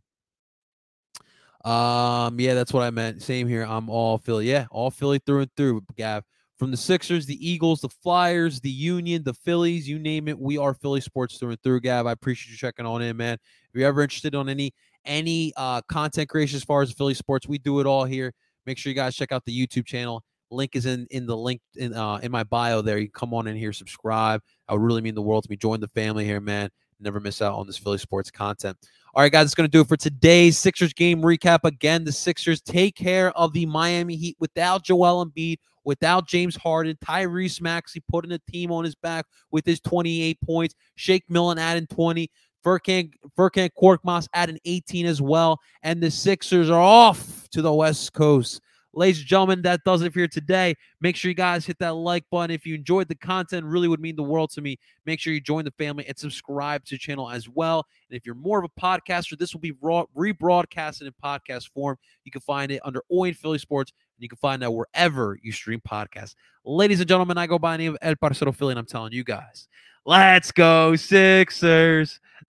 Um, 1.65 2.39
yeah, 2.39 2.53
that's 2.53 2.73
what 2.73 2.83
I 2.83 2.91
meant. 2.91 3.21
Same 3.21 3.47
here. 3.47 3.63
I'm 3.63 3.89
all 3.89 4.17
Philly. 4.17 4.49
Yeah, 4.49 4.65
all 4.69 4.91
Philly 4.91 5.19
through 5.25 5.41
and 5.41 5.51
through, 5.55 5.81
Gav. 5.95 6.23
From 6.59 6.71
the 6.71 6.77
Sixers, 6.77 7.25
the 7.25 7.49
Eagles, 7.49 7.81
the 7.81 7.89
Flyers, 7.89 8.61
the 8.61 8.69
Union, 8.69 9.23
the 9.23 9.33
Phillies, 9.33 9.89
you 9.89 9.97
name 9.97 10.27
it, 10.27 10.39
we 10.39 10.57
are 10.57 10.73
Philly 10.73 11.01
sports 11.01 11.37
through 11.37 11.49
and 11.49 11.61
through, 11.63 11.81
Gav. 11.81 12.05
I 12.05 12.11
appreciate 12.11 12.51
you 12.51 12.57
checking 12.57 12.85
on 12.85 13.01
in, 13.01 13.17
man. 13.17 13.33
If 13.33 13.79
you're 13.79 13.87
ever 13.87 14.01
interested 14.01 14.35
on 14.35 14.49
any 14.49 14.73
any 15.05 15.51
uh, 15.57 15.81
content 15.89 16.29
creation 16.29 16.55
as 16.57 16.63
far 16.63 16.81
as 16.81 16.91
Philly 16.91 17.13
sports. 17.13 17.47
We 17.47 17.57
do 17.57 17.79
it 17.79 17.85
all 17.85 18.05
here. 18.05 18.33
Make 18.65 18.77
sure 18.77 18.89
you 18.89 18.95
guys 18.95 19.15
check 19.15 19.31
out 19.31 19.45
the 19.45 19.67
YouTube 19.67 19.85
channel. 19.85 20.23
Link 20.51 20.75
is 20.75 20.85
in 20.85 21.07
in 21.09 21.25
the 21.25 21.35
link 21.35 21.61
in 21.75 21.93
uh, 21.93 22.17
in 22.17 22.31
my 22.31 22.43
bio 22.43 22.81
there. 22.81 22.97
You 22.97 23.09
come 23.09 23.33
on 23.33 23.47
in 23.47 23.55
here, 23.55 23.73
subscribe. 23.73 24.41
I 24.67 24.73
would 24.73 24.81
really 24.81 25.01
mean 25.01 25.15
the 25.15 25.21
world 25.21 25.43
to 25.43 25.49
me. 25.49 25.57
Join 25.57 25.79
the 25.79 25.87
family 25.89 26.25
here, 26.25 26.39
man. 26.39 26.69
Never 26.99 27.19
miss 27.19 27.41
out 27.41 27.55
on 27.55 27.67
this 27.67 27.77
Philly 27.77 27.97
sports 27.97 28.31
content. 28.31 28.77
All 29.13 29.21
right, 29.21 29.31
guys, 29.31 29.45
it's 29.45 29.55
going 29.55 29.69
to 29.69 29.71
do 29.71 29.81
it 29.81 29.87
for 29.87 29.97
today's 29.97 30.57
Sixers 30.57 30.93
game 30.93 31.21
recap. 31.21 31.59
Again, 31.63 32.03
the 32.03 32.11
Sixers 32.11 32.61
take 32.61 32.95
care 32.95 33.31
of 33.37 33.53
the 33.53 33.65
Miami 33.65 34.15
Heat 34.15 34.37
without 34.39 34.83
Joel 34.83 35.25
Embiid, 35.25 35.57
without 35.83 36.27
James 36.27 36.55
Harden, 36.55 36.97
Tyrese 37.03 37.61
Maxey 37.61 38.01
putting 38.07 38.31
a 38.31 38.39
team 38.49 38.71
on 38.71 38.85
his 38.85 38.95
back 38.95 39.25
with 39.51 39.65
his 39.65 39.79
28 39.81 40.39
points, 40.41 40.75
Shake 40.95 41.25
Milton 41.29 41.59
adding 41.59 41.87
20. 41.87 42.29
Furkan, 42.63 43.11
Furkan 43.37 43.69
Korkmaz 43.81 44.27
at 44.33 44.49
an 44.49 44.57
18 44.65 45.05
as 45.05 45.21
well. 45.21 45.59
And 45.83 46.01
the 46.01 46.11
Sixers 46.11 46.69
are 46.69 46.81
off 46.81 47.49
to 47.49 47.61
the 47.61 47.73
West 47.73 48.13
Coast. 48.13 48.61
Ladies 48.95 49.19
and 49.19 49.27
gentlemen, 49.27 49.63
that 49.63 49.83
does 49.85 50.03
it 50.03 50.13
for 50.13 50.27
today. 50.27 50.75
Make 51.01 51.15
sure 51.15 51.29
you 51.29 51.35
guys 51.35 51.65
hit 51.65 51.79
that 51.79 51.95
like 51.95 52.25
button. 52.29 52.53
If 52.53 52.67
you 52.67 52.75
enjoyed 52.75 53.07
the 53.07 53.15
content, 53.15 53.65
really 53.65 53.87
would 53.87 53.99
mean 53.99 54.15
the 54.15 54.21
world 54.21 54.51
to 54.51 54.61
me. 54.61 54.77
Make 55.07 55.19
sure 55.19 55.33
you 55.33 55.41
join 55.41 55.65
the 55.65 55.71
family 55.71 56.05
and 56.07 56.15
subscribe 56.15 56.85
to 56.85 56.93
the 56.93 56.99
channel 56.99 57.27
as 57.27 57.49
well. 57.49 57.87
And 58.07 58.15
if 58.15 58.23
you're 58.23 58.35
more 58.35 58.63
of 58.63 58.65
a 58.65 58.79
podcaster, 58.79 59.35
this 59.35 59.51
will 59.51 59.61
be 59.61 59.71
rebroadcasted 59.71 61.07
in 61.07 61.13
podcast 61.23 61.71
form. 61.71 61.97
You 62.23 62.31
can 62.31 62.41
find 62.41 62.71
it 62.71 62.81
under 62.85 63.01
Owen 63.11 63.33
Philly 63.33 63.57
Sports, 63.57 63.91
and 64.15 64.21
you 64.21 64.29
can 64.29 64.37
find 64.37 64.61
that 64.61 64.71
wherever 64.71 65.39
you 65.41 65.51
stream 65.51 65.81
podcasts. 65.81 66.35
Ladies 66.63 66.99
and 66.99 67.09
gentlemen, 67.09 67.39
I 67.39 67.47
go 67.47 67.57
by 67.57 67.75
the 67.75 67.83
name 67.83 67.93
of 67.93 67.97
El 68.03 68.15
Parcero 68.15 68.51
Philly, 68.51 68.73
and 68.73 68.79
I'm 68.79 68.85
telling 68.85 69.11
you 69.11 69.23
guys, 69.23 69.67
let's 70.05 70.51
go 70.51 70.95
Sixers. 70.95 72.19